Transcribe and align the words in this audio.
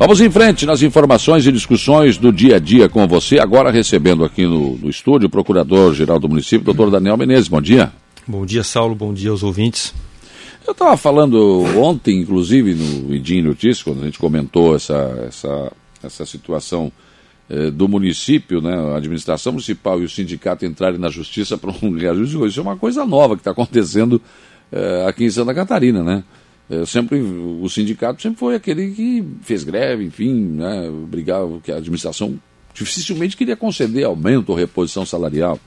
Vamos 0.00 0.18
em 0.22 0.30
frente 0.30 0.64
nas 0.64 0.80
informações 0.80 1.46
e 1.46 1.52
discussões 1.52 2.16
do 2.16 2.32
dia 2.32 2.56
a 2.56 2.58
dia 2.58 2.88
com 2.88 3.06
você. 3.06 3.38
Agora 3.38 3.70
recebendo 3.70 4.24
aqui 4.24 4.46
no, 4.46 4.78
no 4.78 4.88
estúdio 4.88 5.26
o 5.26 5.30
Procurador-Geral 5.30 6.18
do 6.18 6.26
Município, 6.26 6.64
doutor 6.64 6.90
Daniel 6.90 7.18
Menezes. 7.18 7.48
Bom 7.48 7.60
dia. 7.60 7.92
Bom 8.26 8.46
dia, 8.46 8.64
Saulo. 8.64 8.94
Bom 8.94 9.12
dia 9.12 9.28
aos 9.28 9.42
ouvintes. 9.42 9.92
Eu 10.66 10.72
estava 10.72 10.96
falando 10.96 11.38
ontem, 11.78 12.18
inclusive, 12.18 12.72
no 12.72 13.14
Idim 13.14 13.42
Notícias, 13.42 13.82
quando 13.82 14.00
a 14.00 14.06
gente 14.06 14.18
comentou 14.18 14.74
essa, 14.74 15.22
essa, 15.28 15.72
essa 16.02 16.24
situação 16.24 16.90
eh, 17.50 17.70
do 17.70 17.86
município, 17.86 18.62
né, 18.62 18.74
a 18.94 18.96
administração 18.96 19.52
municipal 19.52 20.00
e 20.00 20.04
o 20.04 20.08
sindicato 20.08 20.64
entrarem 20.64 20.98
na 20.98 21.10
justiça 21.10 21.58
para 21.58 21.74
um 21.82 21.92
reajuste. 21.92 22.46
Isso 22.46 22.58
é 22.58 22.62
uma 22.62 22.76
coisa 22.78 23.04
nova 23.04 23.34
que 23.34 23.42
está 23.42 23.50
acontecendo 23.50 24.18
eh, 24.72 25.04
aqui 25.06 25.26
em 25.26 25.30
Santa 25.30 25.52
Catarina, 25.52 26.02
né? 26.02 26.24
Sempre 26.86 27.20
o 27.20 27.68
sindicato 27.68 28.22
sempre 28.22 28.38
foi 28.38 28.54
aquele 28.54 28.92
que 28.92 29.24
fez 29.42 29.64
greve, 29.64 30.04
enfim, 30.04 30.32
né, 30.34 30.88
brigava 31.08 31.58
que 31.60 31.72
a 31.72 31.76
administração 31.76 32.38
dificilmente 32.72 33.36
queria 33.36 33.56
conceder 33.56 34.04
aumento 34.04 34.50
ou 34.50 34.54
reposição 34.54 35.04
salarial. 35.04 35.58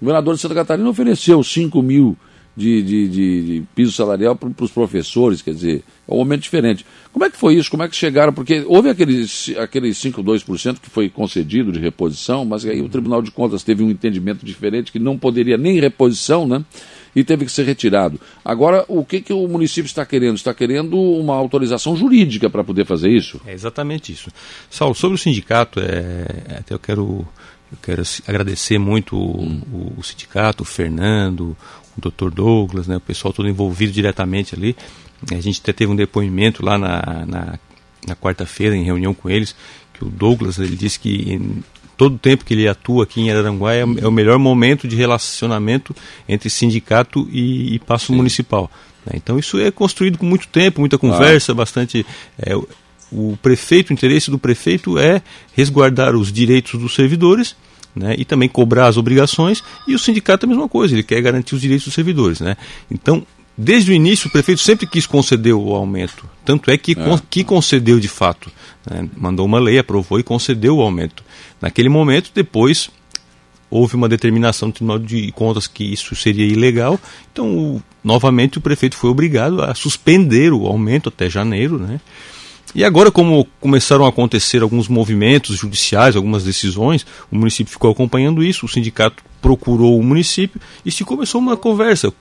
O 0.00 0.04
governador 0.04 0.34
de 0.34 0.40
Santa 0.40 0.54
Catarina 0.54 0.88
ofereceu 0.88 1.42
5 1.42 1.82
mil 1.82 2.16
de, 2.56 2.82
de, 2.82 3.08
de, 3.08 3.42
de 3.42 3.62
piso 3.74 3.92
salarial 3.92 4.36
para 4.36 4.50
os 4.64 4.70
professores, 4.70 5.40
quer 5.40 5.54
dizer, 5.54 5.82
é 6.06 6.12
um 6.12 6.18
momento 6.18 6.42
diferente. 6.42 6.84
Como 7.12 7.24
é 7.24 7.30
que 7.30 7.36
foi 7.36 7.54
isso? 7.54 7.70
Como 7.70 7.82
é 7.82 7.88
que 7.88 7.96
chegaram? 7.96 8.32
Porque 8.32 8.64
houve 8.66 8.90
aquele, 8.90 9.24
aquele 9.58 9.90
5,2% 9.90 10.78
que 10.80 10.90
foi 10.90 11.08
concedido 11.08 11.72
de 11.72 11.78
reposição, 11.78 12.44
mas 12.44 12.64
aí 12.66 12.82
o 12.82 12.88
Tribunal 12.88 13.22
de 13.22 13.30
Contas 13.30 13.62
teve 13.62 13.82
um 13.82 13.90
entendimento 13.90 14.44
diferente 14.44 14.92
que 14.92 14.98
não 14.98 15.16
poderia 15.16 15.56
nem 15.56 15.80
reposição, 15.80 16.46
né? 16.46 16.64
E 17.14 17.24
teve 17.24 17.44
que 17.44 17.50
ser 17.50 17.64
retirado. 17.64 18.20
Agora, 18.44 18.84
o 18.86 19.04
que, 19.04 19.20
que 19.20 19.32
o 19.32 19.48
município 19.48 19.88
está 19.88 20.06
querendo? 20.06 20.36
Está 20.36 20.54
querendo 20.54 20.96
uma 20.96 21.34
autorização 21.34 21.96
jurídica 21.96 22.48
para 22.48 22.62
poder 22.62 22.84
fazer 22.84 23.10
isso? 23.10 23.40
É 23.46 23.52
exatamente 23.52 24.12
isso. 24.12 24.30
Saulo, 24.70 24.94
sobre 24.94 25.16
o 25.16 25.18
sindicato, 25.18 25.80
é, 25.80 26.58
até 26.58 26.74
eu 26.74 26.78
quero 26.78 27.26
eu 27.72 27.78
quero 27.80 28.02
agradecer 28.26 28.78
muito 28.78 29.16
hum. 29.16 29.62
o, 29.72 30.00
o, 30.00 30.02
sindicato, 30.02 30.62
o 30.62 30.66
Fernando, 30.66 31.56
o 31.96 32.10
Dr. 32.10 32.30
Douglas, 32.30 32.88
né, 32.88 32.96
o 32.96 33.00
pessoal 33.00 33.32
todo 33.32 33.48
envolvido 33.48 33.92
diretamente 33.92 34.54
ali. 34.54 34.76
A 35.30 35.40
gente 35.40 35.60
até 35.60 35.72
teve 35.72 35.92
um 35.92 35.96
depoimento 35.96 36.64
lá 36.64 36.78
na, 36.78 37.26
na, 37.26 37.58
na 38.06 38.16
quarta-feira, 38.16 38.74
em 38.74 38.82
reunião 38.82 39.14
com 39.14 39.30
eles, 39.30 39.54
que 39.92 40.04
o 40.04 40.08
Douglas 40.08 40.58
ele 40.58 40.74
disse 40.74 40.98
que 40.98 41.40
todo 42.00 42.14
o 42.14 42.18
tempo 42.18 42.46
que 42.46 42.54
ele 42.54 42.66
atua 42.66 43.04
aqui 43.04 43.20
em 43.20 43.30
Araranguá 43.30 43.74
é, 43.74 43.80
é 43.80 44.08
o 44.08 44.10
melhor 44.10 44.38
momento 44.38 44.88
de 44.88 44.96
relacionamento 44.96 45.94
entre 46.26 46.48
sindicato 46.48 47.28
e, 47.30 47.74
e 47.74 47.78
passo 47.78 48.06
Sim. 48.06 48.14
municipal. 48.14 48.70
Né. 49.04 49.12
Então 49.16 49.38
isso 49.38 49.60
é 49.60 49.70
construído 49.70 50.16
com 50.16 50.24
muito 50.24 50.48
tempo, 50.48 50.80
muita 50.80 50.96
conversa, 50.96 51.52
ah. 51.52 51.54
bastante. 51.54 52.06
É, 52.38 52.56
o 53.12 53.36
prefeito, 53.42 53.90
o 53.90 53.92
interesse 53.92 54.30
do 54.30 54.38
prefeito 54.38 54.98
é 54.98 55.20
resguardar 55.52 56.16
os 56.16 56.32
direitos 56.32 56.80
dos 56.80 56.94
servidores 56.94 57.54
né, 57.94 58.14
e 58.16 58.24
também 58.24 58.48
cobrar 58.48 58.86
as 58.86 58.96
obrigações, 58.96 59.62
e 59.86 59.94
o 59.94 59.98
sindicato 59.98 60.46
é 60.46 60.48
a 60.48 60.48
mesma 60.48 60.70
coisa, 60.70 60.94
ele 60.94 61.02
quer 61.02 61.20
garantir 61.20 61.54
os 61.54 61.60
direitos 61.60 61.84
dos 61.84 61.92
servidores. 61.92 62.40
Né? 62.40 62.56
Então, 62.90 63.26
desde 63.60 63.92
o 63.92 63.94
início, 63.94 64.28
o 64.28 64.30
prefeito 64.30 64.60
sempre 64.60 64.86
quis 64.86 65.06
conceder 65.06 65.54
o 65.54 65.74
aumento, 65.74 66.28
tanto 66.44 66.70
é 66.70 66.78
que, 66.78 66.92
é. 66.92 67.20
que 67.28 67.44
concedeu 67.44 68.00
de 68.00 68.08
fato. 68.08 68.50
Né? 68.90 69.08
Mandou 69.16 69.44
uma 69.44 69.58
lei, 69.58 69.78
aprovou 69.78 70.18
e 70.18 70.22
concedeu 70.22 70.78
o 70.78 70.80
aumento. 70.80 71.22
Naquele 71.60 71.88
momento, 71.88 72.30
depois, 72.34 72.90
houve 73.70 73.96
uma 73.96 74.08
determinação 74.08 74.70
do 74.70 74.74
Tribunal 74.74 74.98
de 74.98 75.30
Contas 75.32 75.66
que 75.66 75.84
isso 75.84 76.16
seria 76.16 76.46
ilegal, 76.46 76.98
então, 77.32 77.46
o, 77.56 77.82
novamente, 78.02 78.58
o 78.58 78.60
prefeito 78.62 78.96
foi 78.96 79.10
obrigado 79.10 79.62
a 79.62 79.74
suspender 79.74 80.52
o 80.52 80.66
aumento 80.66 81.10
até 81.10 81.28
janeiro, 81.28 81.78
né? 81.78 82.00
E 82.74 82.84
agora, 82.84 83.10
como 83.10 83.46
começaram 83.60 84.06
a 84.06 84.08
acontecer 84.08 84.62
alguns 84.62 84.86
movimentos 84.86 85.56
judiciais, 85.56 86.14
algumas 86.14 86.44
decisões, 86.44 87.04
o 87.30 87.36
município 87.36 87.72
ficou 87.72 87.90
acompanhando 87.90 88.44
isso, 88.44 88.64
o 88.64 88.68
sindicato 88.68 89.24
procurou 89.42 89.98
o 89.98 90.02
município 90.04 90.60
e 90.86 90.90
se 90.92 91.04
começou 91.04 91.40
uma 91.40 91.56
conversa. 91.56 92.12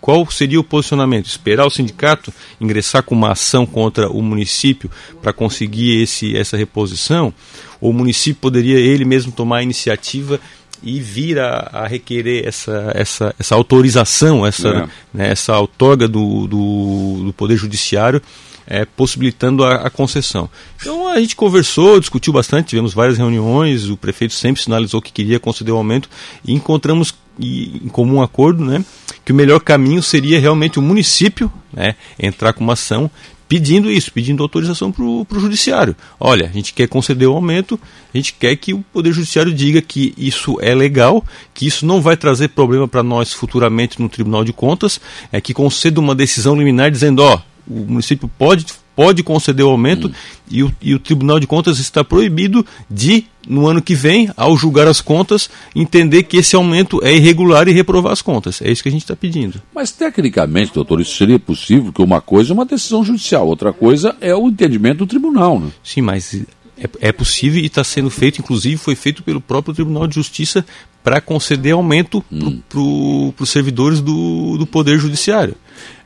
Qual 0.00 0.28
seria 0.30 0.58
o 0.58 0.64
posicionamento? 0.64 1.26
Esperar 1.26 1.66
o 1.66 1.70
sindicato 1.70 2.32
ingressar 2.60 3.02
com 3.02 3.14
uma 3.14 3.32
ação 3.32 3.66
contra 3.66 4.10
o 4.10 4.22
município 4.22 4.90
para 5.20 5.32
conseguir 5.32 6.02
esse, 6.02 6.36
essa 6.36 6.56
reposição? 6.56 7.32
Ou 7.80 7.90
o 7.90 7.94
município 7.94 8.40
poderia 8.40 8.78
ele 8.78 9.04
mesmo 9.04 9.30
tomar 9.32 9.58
a 9.58 9.62
iniciativa 9.62 10.40
e 10.82 11.00
vir 11.00 11.38
a, 11.38 11.68
a, 11.72 11.86
requerer 11.86 12.46
essa, 12.46 12.92
essa, 12.94 13.34
essa 13.38 13.54
autorização, 13.54 14.46
essa, 14.46 14.68
é. 14.68 14.88
né, 15.12 15.30
essa 15.30 15.58
outorga 15.58 16.08
do, 16.08 16.46
do, 16.46 17.24
do 17.26 17.32
Poder 17.32 17.56
Judiciário 17.56 18.22
é, 18.66 18.84
possibilitando 18.84 19.64
a, 19.64 19.86
a, 19.86 19.90
concessão. 19.90 20.48
Então 20.80 21.08
a 21.08 21.20
gente 21.20 21.34
conversou, 21.34 21.98
discutiu 21.98 22.32
bastante, 22.32 22.68
tivemos 22.68 22.94
várias 22.94 23.18
reuniões, 23.18 23.90
o 23.90 23.96
prefeito 23.96 24.32
sempre 24.32 24.62
sinalizou 24.62 25.02
que 25.02 25.12
queria 25.12 25.40
conceder 25.40 25.74
o 25.74 25.76
aumento 25.76 26.08
e 26.44 26.54
encontramos 26.54 27.12
em 27.38 27.88
comum 27.88 28.22
acordo 28.22 28.64
né, 28.64 28.84
que 29.24 29.32
o 29.32 29.34
melhor 29.34 29.60
caminho 29.60 30.02
seria 30.02 30.38
realmente 30.38 30.78
o 30.78 30.82
município 30.82 31.50
né, 31.72 31.94
entrar 32.18 32.52
com 32.52 32.62
uma 32.62 32.74
ação 32.74 33.10
pedindo 33.50 33.90
isso, 33.90 34.12
pedindo 34.12 34.44
autorização 34.44 34.92
para 34.92 35.02
o 35.02 35.26
judiciário. 35.32 35.96
Olha, 36.20 36.46
a 36.46 36.52
gente 36.52 36.72
quer 36.72 36.86
conceder 36.86 37.26
o 37.26 37.32
aumento, 37.32 37.80
a 38.14 38.16
gente 38.16 38.32
quer 38.32 38.54
que 38.54 38.72
o 38.72 38.78
Poder 38.92 39.12
Judiciário 39.12 39.52
diga 39.52 39.82
que 39.82 40.14
isso 40.16 40.56
é 40.60 40.72
legal, 40.72 41.24
que 41.52 41.66
isso 41.66 41.84
não 41.84 42.00
vai 42.00 42.16
trazer 42.16 42.50
problema 42.50 42.86
para 42.86 43.02
nós 43.02 43.32
futuramente 43.32 44.00
no 44.00 44.08
Tribunal 44.08 44.44
de 44.44 44.52
Contas, 44.52 45.00
é 45.32 45.40
que 45.40 45.52
conceda 45.52 45.98
uma 45.98 46.14
decisão 46.14 46.54
liminar 46.54 46.92
dizendo, 46.92 47.24
ó, 47.24 47.40
o 47.66 47.80
município 47.80 48.30
pode, 48.38 48.66
pode 49.00 49.22
conceder 49.22 49.64
o 49.64 49.70
aumento 49.70 50.08
hum. 50.08 50.12
e, 50.50 50.62
o, 50.62 50.70
e 50.82 50.94
o 50.94 50.98
Tribunal 50.98 51.40
de 51.40 51.46
Contas 51.46 51.78
está 51.78 52.04
proibido 52.04 52.66
de, 52.90 53.24
no 53.48 53.66
ano 53.66 53.80
que 53.80 53.94
vem, 53.94 54.28
ao 54.36 54.54
julgar 54.58 54.86
as 54.86 55.00
contas, 55.00 55.48
entender 55.74 56.24
que 56.24 56.36
esse 56.36 56.54
aumento 56.54 57.00
é 57.02 57.14
irregular 57.14 57.66
e 57.66 57.72
reprovar 57.72 58.12
as 58.12 58.20
contas. 58.20 58.60
É 58.60 58.70
isso 58.70 58.82
que 58.82 58.90
a 58.90 58.92
gente 58.92 59.00
está 59.00 59.16
pedindo. 59.16 59.62
Mas, 59.74 59.90
tecnicamente, 59.90 60.74
doutor, 60.74 61.00
isso 61.00 61.16
seria 61.16 61.38
possível, 61.38 61.90
que 61.90 62.02
uma 62.02 62.20
coisa 62.20 62.52
é 62.52 62.54
uma 62.54 62.66
decisão 62.66 63.02
judicial, 63.02 63.48
outra 63.48 63.72
coisa 63.72 64.14
é 64.20 64.36
o 64.36 64.48
entendimento 64.48 64.98
do 64.98 65.06
tribunal, 65.06 65.58
né? 65.58 65.70
Sim, 65.82 66.02
mas 66.02 66.34
é, 66.76 67.08
é 67.08 67.10
possível 67.10 67.58
e 67.58 67.64
está 67.64 67.82
sendo 67.82 68.10
feito, 68.10 68.38
inclusive 68.42 68.76
foi 68.76 68.94
feito 68.94 69.22
pelo 69.22 69.40
próprio 69.40 69.72
Tribunal 69.72 70.06
de 70.06 70.16
Justiça 70.16 70.62
para 71.02 71.22
conceder 71.22 71.72
aumento 71.72 72.22
hum. 72.30 72.60
para 72.68 73.42
os 73.42 73.48
servidores 73.48 74.02
do, 74.02 74.58
do 74.58 74.66
Poder 74.66 74.98
Judiciário. 74.98 75.54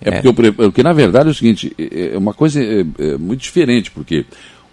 É, 0.01 0.09
é. 0.17 0.23
Porque, 0.23 0.53
porque, 0.53 0.83
na 0.83 0.93
verdade, 0.93 1.29
é 1.29 1.31
o 1.31 1.35
seguinte, 1.35 1.73
é, 1.79 2.15
é 2.15 2.19
uma 2.19 2.35
coisa 2.35 2.62
é, 2.62 2.85
é 2.99 3.19
muito 3.19 3.41
diferente, 3.41 3.91
porque 3.91 4.25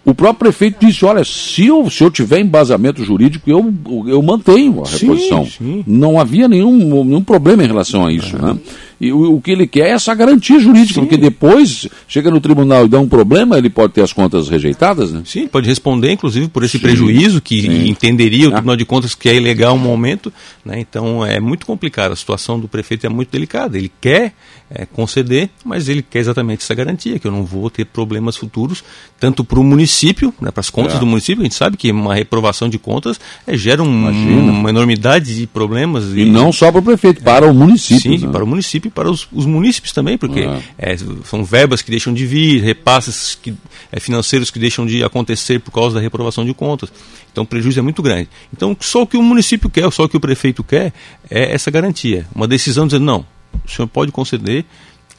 o 0.04 0.14
próprio 0.14 0.50
prefeito 0.50 0.84
disse: 0.84 1.04
olha, 1.04 1.24
se 1.24 1.66
eu, 1.66 1.88
se 1.88 2.02
eu 2.02 2.10
tiver 2.10 2.40
embasamento 2.40 3.04
jurídico, 3.04 3.48
eu, 3.48 3.72
eu 4.08 4.20
mantenho 4.20 4.82
a 4.84 4.88
reposição. 4.88 5.44
Sim, 5.44 5.50
sim. 5.58 5.84
Não 5.86 6.18
havia 6.18 6.48
nenhum, 6.48 7.04
nenhum 7.04 7.22
problema 7.22 7.62
em 7.62 7.68
relação 7.68 8.06
a 8.06 8.12
isso. 8.12 8.36
Né? 8.36 8.56
E 9.02 9.12
o, 9.12 9.34
o, 9.34 9.40
que 9.40 9.50
ele 9.50 9.66
quer 9.66 9.88
é 9.88 9.90
essa 9.90 10.14
garantia 10.14 10.60
jurídica, 10.60 11.00
Sim. 11.00 11.00
porque 11.00 11.16
depois 11.16 11.88
chega 12.06 12.30
no 12.30 12.40
tribunal 12.40 12.84
e 12.84 12.88
dá 12.88 13.00
um 13.00 13.08
problema, 13.08 13.58
ele 13.58 13.68
pode 13.68 13.94
ter 13.94 14.00
as 14.00 14.12
contas 14.12 14.48
rejeitadas, 14.48 15.10
né? 15.10 15.22
Sim, 15.24 15.48
pode 15.48 15.66
responder, 15.66 16.12
inclusive, 16.12 16.46
por 16.46 16.62
esse 16.62 16.78
Sim. 16.78 16.84
prejuízo 16.84 17.42
que 17.42 17.62
Sim. 17.62 17.88
entenderia 17.88 18.46
o 18.46 18.50
ah. 18.50 18.52
Tribunal 18.52 18.76
de 18.76 18.84
Contas 18.84 19.16
que 19.16 19.28
é 19.28 19.34
ilegal 19.34 19.74
um 19.74 19.78
momento. 19.78 20.32
Né? 20.64 20.78
Então 20.78 21.26
é 21.26 21.40
muito 21.40 21.66
complicado, 21.66 22.12
a 22.12 22.16
situação 22.16 22.60
do 22.60 22.68
prefeito 22.68 23.04
é 23.04 23.08
muito 23.08 23.28
delicada. 23.32 23.76
Ele 23.76 23.90
quer 24.00 24.34
é, 24.70 24.86
conceder, 24.86 25.50
mas 25.64 25.88
ele 25.88 26.00
quer 26.00 26.20
exatamente 26.20 26.62
essa 26.62 26.74
garantia, 26.74 27.18
que 27.18 27.26
eu 27.26 27.32
não 27.32 27.44
vou 27.44 27.68
ter 27.68 27.84
problemas 27.84 28.36
futuros, 28.36 28.84
tanto 29.18 29.42
para 29.42 29.58
o 29.58 29.64
município, 29.64 30.32
né, 30.40 30.52
para 30.52 30.60
as 30.60 30.70
contas 30.70 30.94
é. 30.94 30.98
do 31.00 31.06
município, 31.06 31.42
a 31.42 31.44
gente 31.44 31.56
sabe 31.56 31.76
que 31.76 31.90
uma 31.90 32.14
reprovação 32.14 32.68
de 32.68 32.78
contas 32.78 33.20
é, 33.48 33.56
gera 33.56 33.82
um, 33.82 34.08
uma 34.48 34.70
enormidade 34.70 35.34
de 35.34 35.46
problemas. 35.48 36.04
E, 36.14 36.20
e 36.20 36.24
não 36.24 36.52
só 36.52 36.70
para 36.70 36.78
o 36.78 36.84
prefeito, 36.84 37.20
para 37.24 37.46
o 37.46 37.52
município. 37.52 38.18
Sim, 38.18 38.26
né? 38.26 38.32
para 38.32 38.44
o 38.44 38.46
município 38.46 38.91
para 38.92 39.10
os, 39.10 39.26
os 39.32 39.46
munícipes 39.46 39.92
também, 39.92 40.16
porque 40.16 40.40
é. 40.40 40.62
É, 40.78 40.96
são 41.24 41.44
verbas 41.44 41.82
que 41.82 41.90
deixam 41.90 42.12
de 42.12 42.26
vir, 42.26 42.62
repasses 42.62 43.34
que, 43.34 43.54
é, 43.90 43.98
financeiros 43.98 44.50
que 44.50 44.58
deixam 44.58 44.86
de 44.86 45.02
acontecer 45.02 45.60
por 45.60 45.70
causa 45.70 45.96
da 45.96 46.00
reprovação 46.00 46.44
de 46.44 46.54
contas. 46.54 46.92
Então 47.30 47.44
o 47.44 47.46
prejuízo 47.46 47.78
é 47.78 47.82
muito 47.82 48.02
grande. 48.02 48.28
Então 48.52 48.76
só 48.80 49.02
o 49.02 49.06
que 49.06 49.16
o 49.16 49.22
município 49.22 49.70
quer, 49.70 49.90
só 49.90 50.04
o 50.04 50.08
que 50.08 50.16
o 50.16 50.20
prefeito 50.20 50.62
quer 50.62 50.92
é 51.30 51.52
essa 51.52 51.70
garantia. 51.70 52.26
Uma 52.34 52.46
decisão 52.46 52.86
dizendo, 52.86 53.04
não, 53.04 53.26
o 53.64 53.70
senhor 53.70 53.88
pode 53.88 54.12
conceder 54.12 54.64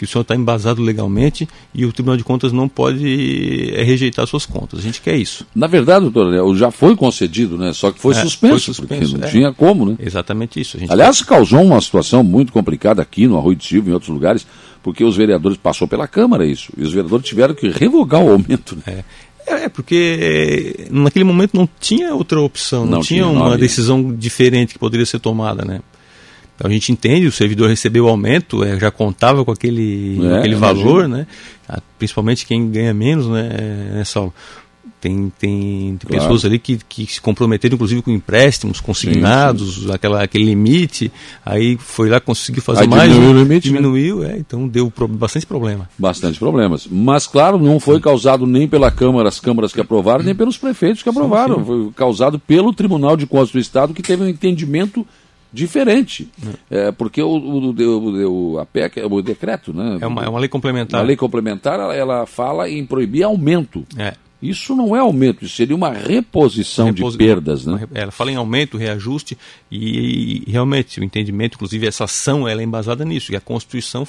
que 0.05 0.09
o 0.09 0.11
senhor 0.11 0.21
está 0.21 0.35
embasado 0.35 0.81
legalmente 0.81 1.47
e 1.73 1.85
o 1.85 1.93
Tribunal 1.93 2.17
de 2.17 2.23
Contas 2.23 2.51
não 2.51 2.67
pode 2.67 3.71
é, 3.73 3.83
rejeitar 3.83 4.27
suas 4.27 4.45
contas. 4.45 4.79
A 4.79 4.81
gente 4.81 5.01
quer 5.01 5.15
isso. 5.15 5.45
Na 5.55 5.67
verdade, 5.67 6.09
doutor, 6.09 6.55
já 6.55 6.71
foi 6.71 6.95
concedido, 6.95 7.57
né? 7.57 7.73
Só 7.73 7.91
que 7.91 7.99
foi, 7.99 8.13
é, 8.13 8.21
suspenso, 8.21 8.53
foi 8.53 8.73
suspenso, 8.73 9.17
não 9.17 9.27
é. 9.27 9.31
tinha 9.31 9.53
como, 9.53 9.85
né? 9.85 9.95
Exatamente 9.99 10.59
isso. 10.59 10.77
Aliás, 10.89 11.21
quer... 11.21 11.27
causou 11.27 11.61
uma 11.61 11.79
situação 11.79 12.23
muito 12.23 12.51
complicada 12.51 13.01
aqui 13.01 13.27
no 13.27 13.37
Arroio 13.37 13.55
de 13.55 13.65
Silva 13.65 13.87
e 13.87 13.91
em 13.91 13.93
outros 13.93 14.11
lugares, 14.11 14.45
porque 14.81 15.03
os 15.03 15.15
vereadores, 15.15 15.57
passou 15.57 15.87
pela 15.87 16.07
Câmara 16.07 16.45
isso, 16.45 16.71
e 16.77 16.83
os 16.83 16.93
vereadores 16.93 17.25
tiveram 17.25 17.55
que 17.55 17.69
revogar 17.69 18.21
o 18.21 18.31
aumento. 18.31 18.75
Né? 18.75 18.83
É. 18.87 19.03
É, 19.45 19.67
porque 19.67 20.87
naquele 20.89 21.25
momento 21.25 21.53
não 21.53 21.67
tinha 21.79 22.15
outra 22.15 22.39
opção, 22.39 22.85
não, 22.85 22.91
não 22.93 23.01
tinha, 23.01 23.23
tinha 23.23 23.27
uma 23.27 23.57
decisão 23.57 24.13
diferente 24.13 24.73
que 24.73 24.79
poderia 24.79 25.05
ser 25.05 25.19
tomada, 25.19 25.65
né? 25.65 25.81
Então 26.55 26.69
a 26.69 26.73
gente 26.73 26.91
entende, 26.91 27.25
o 27.25 27.31
servidor 27.31 27.69
recebeu 27.69 28.05
o 28.05 28.09
aumento, 28.09 28.63
é, 28.63 28.79
já 28.79 28.91
contava 28.91 29.43
com 29.43 29.51
aquele, 29.51 30.19
é, 30.25 30.39
aquele 30.39 30.55
valor, 30.55 31.07
né? 31.07 31.25
Ah, 31.67 31.81
principalmente 31.97 32.45
quem 32.45 32.69
ganha 32.69 32.93
menos, 32.93 33.27
né, 33.27 33.49
né 33.93 34.03
Saulo? 34.03 34.33
Tem, 35.03 35.29
tem, 35.37 35.97
tem 35.97 35.97
claro. 36.07 36.23
pessoas 36.23 36.45
ali 36.45 36.57
que, 36.57 36.79
que 36.87 37.05
se 37.05 37.19
comprometeram, 37.19 37.75
inclusive, 37.75 38.01
com 38.01 38.09
empréstimos 38.09 38.79
consignados, 38.79 39.75
sim, 39.75 39.81
sim. 39.81 39.91
Aquela, 39.91 40.23
aquele 40.23 40.45
limite, 40.45 41.11
aí 41.45 41.77
foi 41.77 42.07
lá, 42.07 42.21
conseguiu 42.21 42.61
fazer 42.63 42.83
aí 42.83 42.87
mais. 42.87 43.11
Diminuiu 43.11 43.35
o 43.35 43.43
limite? 43.43 43.69
Né? 43.69 43.75
Diminuiu, 43.75 44.19
né? 44.19 44.35
é, 44.35 44.37
então 44.37 44.65
deu 44.65 44.89
pro, 44.89 45.05
bastante 45.05 45.45
problema. 45.45 45.89
Bastante 45.97 46.39
problemas. 46.39 46.87
Mas, 46.89 47.27
claro, 47.27 47.59
não 47.59 47.81
foi 47.81 47.99
causado 47.99 48.47
nem 48.47 48.65
pela 48.65 48.89
Câmara, 48.89 49.27
as 49.27 49.41
câmaras 49.41 49.73
que 49.73 49.81
aprovaram, 49.81 50.23
nem 50.23 50.33
pelos 50.33 50.57
prefeitos 50.57 51.03
que 51.03 51.09
aprovaram. 51.09 51.57
Sim, 51.57 51.65
foi 51.65 51.91
causado 51.93 52.39
pelo 52.39 52.71
Tribunal 52.71 53.17
de 53.17 53.27
Contas 53.27 53.51
do 53.51 53.59
Estado, 53.59 53.93
que 53.93 54.01
teve 54.01 54.23
um 54.23 54.29
entendimento 54.29 55.05
diferente. 55.53 56.29
É, 56.69 56.91
porque 56.91 57.21
o, 57.21 57.29
o, 57.29 58.53
o, 58.55 58.59
a 58.59 58.65
PEC, 58.65 59.01
o 59.03 59.21
decreto, 59.21 59.71
né? 59.73 59.99
É 60.01 60.07
uma, 60.07 60.23
é 60.23 60.29
uma 60.29 60.39
lei 60.39 60.49
complementar. 60.49 60.99
A 60.99 61.03
lei 61.03 61.15
complementar, 61.15 61.79
ela, 61.79 61.95
ela 61.95 62.25
fala 62.25 62.69
em 62.69 62.85
proibir 62.85 63.23
aumento. 63.23 63.85
É. 63.95 64.15
Isso 64.41 64.75
não 64.75 64.93
é 64.93 64.99
aumento, 64.99 65.45
isso 65.45 65.55
seria 65.55 65.73
uma 65.73 65.93
reposição 65.93 66.87
Repos... 66.87 67.13
de 67.13 67.17
perdas. 67.17 67.65
Né? 67.65 67.87
Ela 67.93 68.11
fala 68.11 68.29
em 68.29 68.35
aumento, 68.35 68.77
reajuste, 68.77 69.37
e, 69.71 70.43
e, 70.45 70.51
realmente 70.51 70.99
o 70.99 71.03
entendimento, 71.03 71.55
inclusive 71.55 71.87
essa 71.87 72.03
ação, 72.03 72.45
ela 72.45 72.59
é 72.59 72.63
embasada 72.65 73.05
nisso, 73.05 73.31
e 73.31 73.37
a 73.37 73.39
Constituição 73.39 74.05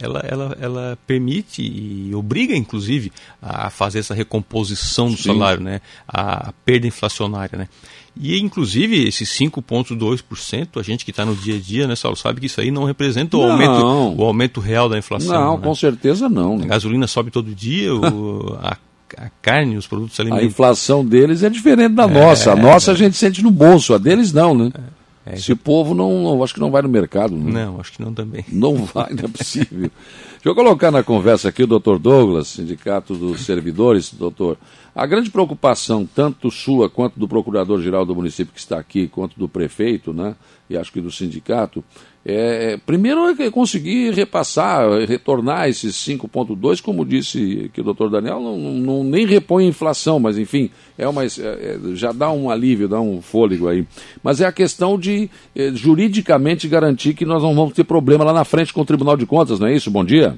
ela, 0.00 0.20
ela, 0.20 0.56
ela 0.60 0.98
permite 1.06 1.62
e 1.62 2.14
obriga, 2.14 2.56
inclusive, 2.56 3.12
a 3.40 3.70
fazer 3.70 4.00
essa 4.00 4.14
recomposição 4.14 5.10
do 5.10 5.16
Sim. 5.16 5.24
salário, 5.24 5.62
né? 5.62 5.80
a, 6.06 6.52
perda 6.64 6.86
inflacionária. 6.86 7.58
Né? 7.58 7.68
E, 8.16 8.38
inclusive, 8.40 9.06
esses 9.06 9.28
5,2%, 9.30 10.80
a 10.80 10.82
gente 10.82 11.04
que 11.04 11.10
está 11.10 11.24
no 11.24 11.34
dia 11.34 11.56
a 11.56 11.60
dia, 11.60 11.86
né, 11.86 11.96
Saulo, 11.96 12.16
sabe 12.16 12.40
que 12.40 12.46
isso 12.46 12.60
aí 12.60 12.70
não 12.70 12.84
representa 12.84 13.36
o, 13.36 13.40
não. 13.40 13.50
aumento, 13.52 14.20
o 14.20 14.24
aumento 14.24 14.60
real 14.60 14.88
da 14.88 14.98
inflação. 14.98 15.40
Não, 15.40 15.56
né? 15.56 15.62
com 15.62 15.74
certeza 15.74 16.28
não. 16.28 16.56
A 16.56 16.66
gasolina 16.66 17.06
sobe 17.06 17.30
todo 17.30 17.54
dia, 17.54 17.94
o, 17.94 18.58
a 18.60 18.76
a 19.16 19.30
carne, 19.42 19.76
os 19.76 19.86
produtos 19.86 20.18
alimentares. 20.18 20.48
A 20.48 20.50
inflação 20.50 21.04
deles 21.04 21.42
é 21.42 21.50
diferente 21.50 21.92
da 21.94 22.04
é, 22.04 22.06
nossa. 22.06 22.52
A 22.52 22.56
nossa 22.56 22.92
é, 22.92 22.94
a 22.94 22.96
gente 22.96 23.16
sente 23.16 23.42
no 23.42 23.50
bolso, 23.50 23.92
a 23.92 23.98
deles 23.98 24.32
não, 24.32 24.54
né? 24.54 24.70
É, 24.74 24.80
Esse 25.26 25.54
povo 25.54 25.94
não, 25.94 26.22
não, 26.22 26.42
acho 26.42 26.54
que 26.54 26.60
não 26.60 26.70
vai 26.70 26.82
no 26.82 26.88
mercado. 26.88 27.36
Né? 27.36 27.64
Não, 27.64 27.80
acho 27.80 27.92
que 27.92 28.02
não 28.02 28.12
também. 28.12 28.44
Não 28.50 28.84
vai, 28.84 29.12
não 29.12 29.24
é 29.24 29.28
possível. 29.28 29.90
Deixa 30.32 30.48
eu 30.48 30.54
colocar 30.54 30.90
na 30.90 31.02
conversa 31.04 31.48
aqui 31.48 31.62
o 31.62 31.66
doutor 31.66 31.98
Douglas, 31.98 32.48
Sindicato 32.48 33.14
dos 33.14 33.42
Servidores, 33.42 34.12
doutor. 34.12 34.58
A 34.94 35.06
grande 35.06 35.30
preocupação, 35.30 36.04
tanto 36.04 36.50
sua 36.50 36.90
quanto 36.90 37.18
do 37.18 37.28
procurador-geral 37.28 38.04
do 38.04 38.14
município 38.14 38.52
que 38.52 38.58
está 38.58 38.78
aqui, 38.78 39.06
quanto 39.06 39.38
do 39.38 39.48
prefeito, 39.48 40.12
né, 40.12 40.34
e 40.68 40.76
acho 40.76 40.92
que 40.92 41.00
do 41.00 41.10
sindicato, 41.10 41.84
é, 42.24 42.78
primeiro 42.86 43.20
é 43.42 43.50
conseguir 43.50 44.12
repassar, 44.12 44.88
retornar 45.08 45.68
esses 45.68 45.96
5,2, 45.96 46.80
como 46.80 47.04
disse 47.04 47.68
que 47.74 47.80
o 47.80 47.84
doutor 47.84 48.10
Daniel, 48.10 48.40
não, 48.40 48.56
não, 48.56 49.04
nem 49.04 49.26
repõe 49.26 49.64
a 49.64 49.68
inflação, 49.68 50.20
mas 50.20 50.38
enfim, 50.38 50.70
é 50.96 51.08
uma, 51.08 51.24
é, 51.24 51.26
é, 51.26 51.78
já 51.94 52.12
dá 52.12 52.30
um 52.30 52.48
alívio, 52.48 52.88
dá 52.88 53.00
um 53.00 53.20
fôlego 53.20 53.66
aí. 53.66 53.84
Mas 54.22 54.40
é 54.40 54.46
a 54.46 54.52
questão 54.52 54.96
de 54.96 55.28
é, 55.54 55.72
juridicamente 55.74 56.68
garantir 56.68 57.14
que 57.14 57.24
nós 57.24 57.42
não 57.42 57.56
vamos 57.56 57.74
ter 57.74 57.82
problema 57.82 58.22
lá 58.22 58.32
na 58.32 58.44
frente 58.44 58.72
com 58.72 58.82
o 58.82 58.86
Tribunal 58.86 59.16
de 59.16 59.26
Contas, 59.26 59.58
não 59.58 59.66
é 59.66 59.74
isso? 59.74 59.90
Bom 59.90 60.04
dia. 60.04 60.36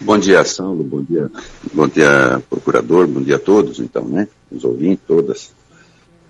Bom 0.00 0.18
dia, 0.18 0.44
Saulo, 0.44 0.84
bom 0.84 1.02
dia, 1.02 1.30
bom 1.72 1.88
dia, 1.88 2.42
procurador, 2.50 3.06
bom 3.06 3.22
dia 3.22 3.36
a 3.36 3.38
todos, 3.38 3.78
então, 3.78 4.04
né? 4.04 4.28
Os 4.52 4.62
ouvintes, 4.62 5.04
todas. 5.06 5.52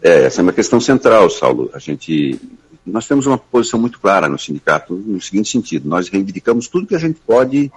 É, 0.01 0.25
essa 0.25 0.41
é 0.41 0.43
uma 0.43 0.53
questão 0.53 0.79
central, 0.79 1.29
Saulo. 1.31 1.71
A 1.73 1.81
gente 1.81 2.39
nós 2.87 3.07
temos 3.07 3.27
uma 3.27 3.39
posição 3.39 3.81
muito 3.81 3.99
clara 3.99 4.29
no 4.29 4.39
sindicato 4.39 4.95
no 4.95 5.21
seguinte 5.21 5.51
sentido: 5.51 5.89
nós 5.89 6.09
reivindicamos 6.09 6.69
tudo 6.69 6.87
que 6.87 6.95
a 6.95 6.99
gente 6.99 7.21
pode 7.27 7.73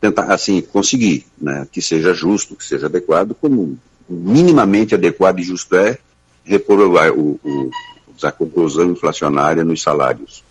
tentar, 0.00 0.32
assim, 0.32 0.60
conseguir, 0.60 1.26
né, 1.40 1.66
que 1.70 1.82
seja 1.82 2.14
justo, 2.14 2.54
que 2.54 2.64
seja 2.64 2.86
adequado, 2.86 3.34
como 3.34 3.76
minimamente 4.08 4.94
adequado 4.94 5.40
e 5.40 5.42
justo 5.42 5.74
é 5.76 5.98
repor 6.44 6.78
o, 6.80 7.40
o, 7.44 7.70
a 8.22 8.32
conclusão 8.32 8.90
inflacionária 8.90 9.64
nos 9.64 9.82
salários. 9.82 10.44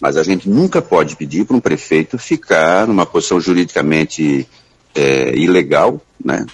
Mas 0.00 0.16
a 0.16 0.22
gente 0.22 0.48
nunca 0.48 0.80
pode 0.80 1.14
pedir 1.14 1.44
para 1.44 1.56
um 1.56 1.60
prefeito 1.60 2.18
ficar 2.18 2.88
numa 2.88 3.04
posição 3.04 3.38
juridicamente 3.38 4.48
é, 4.94 5.36
ilegal, 5.36 6.00
né, 6.24 6.46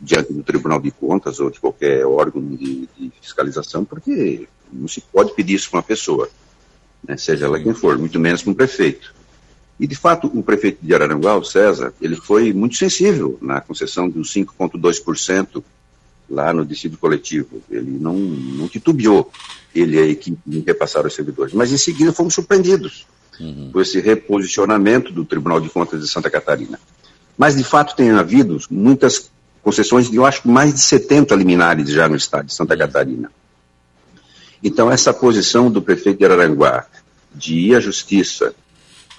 diante 0.00 0.32
do 0.32 0.42
Tribunal 0.42 0.80
de 0.80 0.90
Contas 0.90 1.40
ou 1.40 1.50
de 1.50 1.60
qualquer 1.60 2.06
órgão 2.06 2.42
de, 2.42 2.88
de 2.98 3.12
fiscalização, 3.20 3.84
porque 3.84 4.48
não 4.72 4.88
se 4.88 5.00
pode 5.00 5.34
pedir 5.34 5.54
isso 5.54 5.70
para 5.70 5.78
uma 5.78 5.82
pessoa, 5.82 6.28
né, 7.06 7.16
seja 7.16 7.46
ela 7.46 7.58
quem 7.58 7.74
for, 7.74 7.98
muito 7.98 8.18
menos 8.18 8.42
para 8.42 8.50
um 8.50 8.54
prefeito. 8.54 9.14
E, 9.80 9.86
de 9.86 9.96
fato, 9.96 10.30
o 10.34 10.42
prefeito 10.42 10.78
de 10.82 10.94
Araranguá, 10.94 11.36
o 11.38 11.44
César, 11.44 11.94
ele 12.02 12.14
foi 12.14 12.52
muito 12.52 12.76
sensível 12.76 13.38
na 13.40 13.62
concessão 13.62 14.10
dos 14.10 14.30
5,2% 14.30 15.62
lá 16.28 16.52
no 16.52 16.66
distrito 16.66 16.98
coletivo. 16.98 17.62
Ele 17.70 17.90
não, 17.98 18.14
não 18.14 18.68
titubeou, 18.68 19.32
ele 19.74 19.96
e 19.96 20.00
a 20.00 20.04
equipe 20.04 20.38
em 20.46 20.60
repassar 20.60 21.06
os 21.06 21.14
servidores. 21.14 21.54
Mas, 21.54 21.72
em 21.72 21.78
seguida, 21.78 22.12
fomos 22.12 22.34
surpreendidos 22.34 23.06
uhum. 23.40 23.70
por 23.72 23.80
esse 23.80 23.98
reposicionamento 24.00 25.10
do 25.10 25.24
Tribunal 25.24 25.60
de 25.60 25.70
Contas 25.70 26.02
de 26.02 26.08
Santa 26.08 26.28
Catarina. 26.28 26.78
Mas, 27.38 27.56
de 27.56 27.64
fato, 27.64 27.96
tem 27.96 28.10
havido 28.10 28.58
muitas 28.70 29.30
concessões 29.62 30.10
de, 30.10 30.16
eu 30.16 30.26
acho, 30.26 30.46
mais 30.46 30.74
de 30.74 30.80
70 30.80 31.34
liminares 31.34 31.88
já 31.88 32.06
no 32.06 32.16
estado 32.16 32.46
de 32.46 32.54
Santa 32.54 32.76
Catarina. 32.76 33.32
Então, 34.62 34.90
essa 34.90 35.12
posição 35.12 35.70
do 35.70 35.80
prefeito 35.80 36.18
de 36.18 36.24
Araranguá 36.24 36.86
de 37.34 37.54
ir 37.54 37.76
à 37.76 37.80
justiça, 37.80 38.54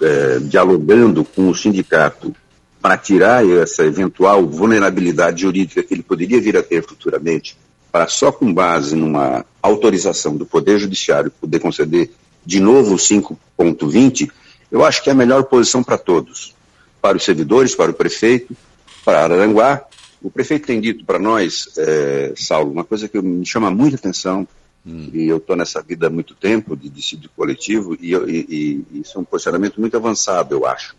é, 0.02 0.40
dialogando 0.40 1.24
com 1.24 1.50
o 1.50 1.56
sindicato, 1.56 2.36
para 2.82 2.98
tirar 2.98 3.48
essa 3.48 3.86
eventual 3.86 4.46
vulnerabilidade 4.48 5.42
jurídica 5.42 5.84
que 5.84 5.94
ele 5.94 6.02
poderia 6.02 6.42
vir 6.42 6.58
a 6.58 6.64
ter 6.64 6.84
futuramente, 6.84 7.56
para 7.92 8.08
só 8.08 8.32
com 8.32 8.52
base 8.52 8.96
numa 8.96 9.46
autorização 9.62 10.36
do 10.36 10.46
Poder 10.46 10.80
Judiciário 10.80 11.30
poder 11.30 11.60
conceder 11.60 12.10
de 12.44 12.60
novo 12.60 12.96
5,20, 12.96 14.32
eu 14.72 14.84
acho 14.84 15.04
que 15.04 15.10
é 15.10 15.12
a 15.12 15.16
melhor 15.16 15.44
posição 15.44 15.84
para 15.84 15.98
todos. 15.98 16.56
Para 17.02 17.18
os 17.18 17.24
servidores, 17.24 17.76
para 17.76 17.92
o 17.92 17.94
prefeito, 17.94 18.56
para 19.04 19.24
Araranguá. 19.24 19.84
O 20.22 20.32
prefeito 20.32 20.68
tem 20.68 20.80
dito 20.80 21.04
para 21.04 21.20
nós, 21.20 21.70
é, 21.78 22.34
Saulo, 22.36 22.72
uma 22.72 22.84
coisa 22.84 23.08
que 23.08 23.20
me 23.22 23.46
chama 23.46 23.70
muita 23.70 23.98
atenção, 23.98 24.48
Hum. 24.86 25.10
E 25.14 25.28
eu 25.28 25.38
estou 25.38 25.56
nessa 25.56 25.82
vida 25.82 26.08
há 26.08 26.10
muito 26.10 26.34
tempo, 26.34 26.76
de 26.76 26.90
dissídio 26.90 27.30
coletivo, 27.36 27.96
e, 28.00 28.14
e, 28.14 28.86
e, 28.92 29.02
isso 29.02 29.18
é 29.18 29.22
um 29.22 29.24
posicionamento 29.24 29.80
muito 29.80 29.96
avançado, 29.96 30.56
eu 30.56 30.66
acho, 30.66 30.96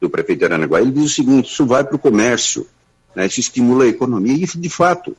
do 0.00 0.10
prefeito 0.10 0.40
de 0.40 0.44
Aranaguá. 0.46 0.80
Ele 0.80 0.90
diz 0.90 1.04
o 1.04 1.14
seguinte: 1.14 1.50
isso 1.50 1.64
vai 1.64 1.84
para 1.84 1.94
o 1.94 1.98
comércio, 1.98 2.66
né, 3.14 3.26
isso 3.26 3.40
estimula 3.40 3.84
a 3.84 3.88
economia, 3.88 4.34
e 4.34 4.58
de 4.58 4.68
fato, 4.68 5.16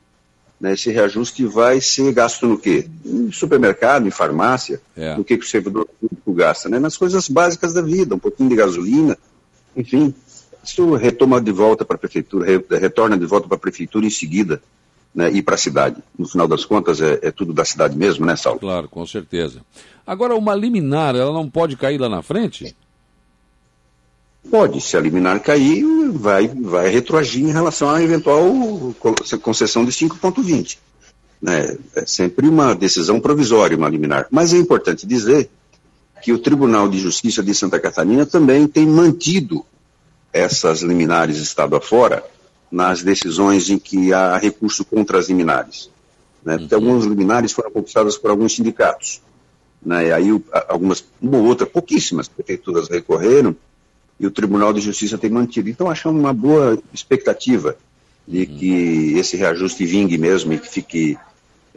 né, 0.60 0.74
esse 0.74 0.92
reajuste 0.92 1.46
vai 1.46 1.80
ser 1.80 2.12
gasto 2.14 2.46
no 2.46 2.58
quê? 2.58 2.88
Em 3.06 3.32
supermercado, 3.32 4.06
em 4.08 4.12
farmácia, 4.12 4.82
é. 4.96 5.16
no 5.16 5.24
que, 5.24 5.38
que 5.38 5.46
o 5.46 5.50
servidor 5.50 5.88
público 6.00 6.34
gasta, 6.34 6.70
né? 6.70 6.80
nas 6.80 6.98
coisas 6.98 7.28
básicas 7.30 7.74
da 7.74 7.82
vida, 7.82 8.16
um 8.16 8.20
pouquinho 8.20 8.50
de 8.50 8.56
gasolina, 8.56 9.18
enfim. 9.76 10.14
Isso 10.64 10.94
retoma 10.94 11.42
de 11.42 11.52
volta 11.52 11.84
para 11.84 11.98
a 11.98 12.00
prefeitura, 12.00 12.46
retorna 12.80 13.18
de 13.18 13.26
volta 13.26 13.48
para 13.50 13.58
a 13.58 13.60
prefeitura 13.60 14.06
em 14.06 14.10
seguida 14.10 14.62
né, 15.14 15.32
ir 15.32 15.44
para 15.44 15.56
a 15.56 15.58
cidade. 15.58 15.98
No 16.18 16.28
final 16.28 16.48
das 16.48 16.66
contas, 16.66 17.02
é, 17.02 17.20
é, 17.22 17.32
tudo 17.32 17.54
da 17.54 17.64
cidade 17.64 17.96
mesmo, 17.98 18.26
né, 18.26 18.36
Saulo? 18.36 18.60
Claro, 18.60 18.88
com 18.90 19.06
certeza. 19.06 19.62
Agora, 20.06 20.36
uma 20.36 20.56
liminar, 20.56 21.16
ela 21.16 21.32
não 21.32 21.50
pode 21.50 21.78
cair 21.78 22.00
lá 22.00 22.10
na 22.10 22.22
frente? 22.22 22.76
Pode, 24.50 24.82
se 24.82 24.98
a 24.98 25.00
liminar 25.00 25.40
cair, 25.40 25.86
vai, 26.12 26.48
vai 26.48 26.90
retroagir 26.90 27.44
em 27.44 27.52
relação 27.52 27.90
à 27.90 28.02
eventual 28.02 28.46
concessão 29.42 29.86
de 29.86 29.92
5,20. 29.92 30.78
Né? 31.42 31.78
É 31.96 32.06
sempre 32.06 32.48
uma 32.48 32.74
decisão 32.76 33.20
provisória, 33.20 33.78
uma 33.78 33.90
liminar. 33.90 34.28
Mas 34.30 34.54
é 34.54 34.58
importante 34.58 35.08
dizer 35.08 35.50
que 36.22 36.32
o 36.32 36.40
Tribunal 36.40 36.90
de 36.90 37.00
Justiça 37.00 37.42
de 37.44 37.54
Santa 37.54 37.80
Catarina 37.80 38.26
também 38.26 38.68
tem 38.68 38.86
mantido 38.86 39.66
essas 40.32 40.82
liminares 40.82 41.38
estado 41.38 41.76
afora, 41.76 42.24
nas 42.74 43.04
decisões 43.04 43.70
em 43.70 43.78
que 43.78 44.12
há 44.12 44.36
recurso 44.36 44.84
contra 44.84 45.20
as 45.20 45.28
liminares. 45.28 45.92
Né? 46.44 46.58
Porque 46.58 46.74
uhum. 46.74 46.82
algumas 46.82 47.06
liminares 47.06 47.52
foram 47.52 47.70
conquistadas 47.70 48.18
por 48.18 48.32
alguns 48.32 48.56
sindicatos. 48.56 49.22
Né? 49.86 50.08
E 50.08 50.12
aí 50.12 50.44
algumas, 50.68 51.06
uma 51.22 51.38
ou 51.38 51.46
outra, 51.46 51.68
pouquíssimas 51.68 52.28
prefeituras 52.28 52.90
recorreram 52.90 53.56
e 54.20 54.26
o 54.26 54.32
Tribunal 54.32 54.74
de 54.74 54.82
Justiça 54.82 55.20
tem 55.20 55.30
mantido. 55.30 55.70
Então 55.70 55.88
achamos 55.88 56.20
uma 56.20 56.34
boa 56.34 56.80
expectativa 56.92 57.78
de 58.28 58.40
uhum. 58.40 58.58
que 58.58 59.14
esse 59.20 59.38
reajuste 59.38 59.86
vingue 59.86 60.18
mesmo 60.18 60.52
e 60.54 60.58
que 60.58 60.68
fique 60.68 61.18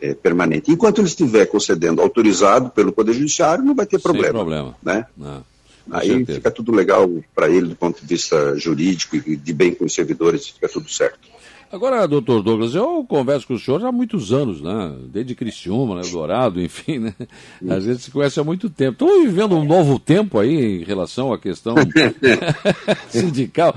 é, 0.00 0.14
permanente. 0.14 0.72
Enquanto 0.72 1.00
ele 1.00 1.08
estiver 1.08 1.44
concedendo 1.44 2.00
autorizado 2.00 2.70
pelo 2.70 2.90
Poder 2.90 3.12
Judiciário, 3.12 3.62
não 3.62 3.74
vai 3.74 3.84
ter 3.84 4.00
problema. 4.00 4.28
Sem 4.28 4.32
problema. 4.32 4.76
Né? 4.82 5.04
Não. 5.14 5.44
Aí 5.90 6.24
fica 6.24 6.50
tudo 6.50 6.72
legal 6.72 7.08
para 7.34 7.48
ele 7.48 7.68
do 7.68 7.76
ponto 7.76 8.00
de 8.00 8.06
vista 8.06 8.56
jurídico 8.56 9.16
e 9.16 9.36
de 9.36 9.52
bem 9.52 9.74
com 9.74 9.84
os 9.84 9.94
servidores, 9.94 10.48
fica 10.48 10.68
tudo 10.68 10.88
certo. 10.88 11.36
Agora, 11.70 12.06
doutor 12.06 12.42
Douglas, 12.42 12.76
eu 12.76 13.04
converso 13.08 13.46
com 13.46 13.54
o 13.54 13.58
senhor 13.58 13.84
há 13.84 13.90
muitos 13.90 14.32
anos, 14.32 14.62
né? 14.62 14.94
Desde 15.08 15.34
Criciúma, 15.34 15.96
né? 15.96 16.02
Dourado, 16.08 16.60
enfim, 16.62 16.98
né? 16.98 17.14
A 17.68 17.80
gente 17.80 18.02
se 18.02 18.10
conhece 18.10 18.38
há 18.38 18.44
muito 18.44 18.70
tempo. 18.70 18.92
Estamos 18.92 19.24
vivendo 19.24 19.56
um 19.56 19.64
novo 19.64 19.98
tempo 19.98 20.38
aí 20.38 20.80
em 20.80 20.84
relação 20.84 21.32
à 21.32 21.38
questão 21.38 21.74
sindical. 23.10 23.74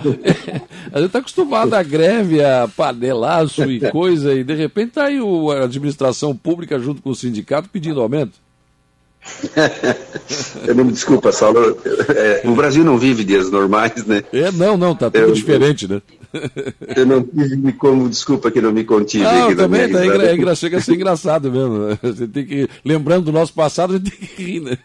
A 0.94 1.00
gente 1.00 1.08
está 1.08 1.20
acostumado 1.20 1.74
a 1.74 1.82
greve, 1.82 2.44
a 2.44 2.68
panelaço 2.68 3.64
e 3.64 3.80
coisa, 3.92 4.34
e 4.34 4.44
de 4.44 4.54
repente 4.54 4.90
está 4.90 5.06
aí 5.06 5.18
a 5.18 5.64
administração 5.64 6.36
pública 6.36 6.78
junto 6.80 7.02
com 7.02 7.10
o 7.10 7.16
sindicato 7.16 7.70
pedindo 7.70 8.02
aumento. 8.02 8.40
Eu 10.66 10.76
não 10.76 10.86
me 10.86 10.92
desculpa, 10.92 11.32
Saulo. 11.32 11.78
É, 12.16 12.42
o 12.46 12.56
Brasil 12.56 12.84
não 12.84 12.98
vive 12.98 13.24
dias 13.24 13.52
normais, 13.52 14.06
né? 14.06 14.24
É, 14.32 14.52
não, 14.52 14.78
não, 14.78 14.96
tá 14.96 15.10
tudo 15.10 15.24
eu, 15.24 15.34
diferente, 15.34 15.88
né? 15.88 16.02
Eu 16.96 17.06
não 17.06 17.24
tive 17.24 17.74
como 17.74 18.10
desculpa 18.10 18.52
que 18.52 18.62
não 18.62 18.72
me 18.72 18.84
contive. 18.84 19.24
Não, 19.24 19.56
também 19.56 19.92
tá, 19.92 20.06
é, 20.06 20.36
engra, 20.36 20.56
chega 20.56 20.78
a 20.78 20.82
ser 20.82 20.94
engraçado 20.94 21.52
mesmo. 21.52 21.80
Né? 21.80 22.00
Você 22.04 22.28
tem 22.28 22.46
que, 22.46 22.70
lembrando 22.84 23.26
do 23.26 23.32
nosso 23.32 23.54
passado, 23.54 23.94
a 23.94 23.98
gente 23.98 24.12
tem 24.12 24.28
que 24.28 24.44
rir, 24.44 24.60
né? 24.62 24.78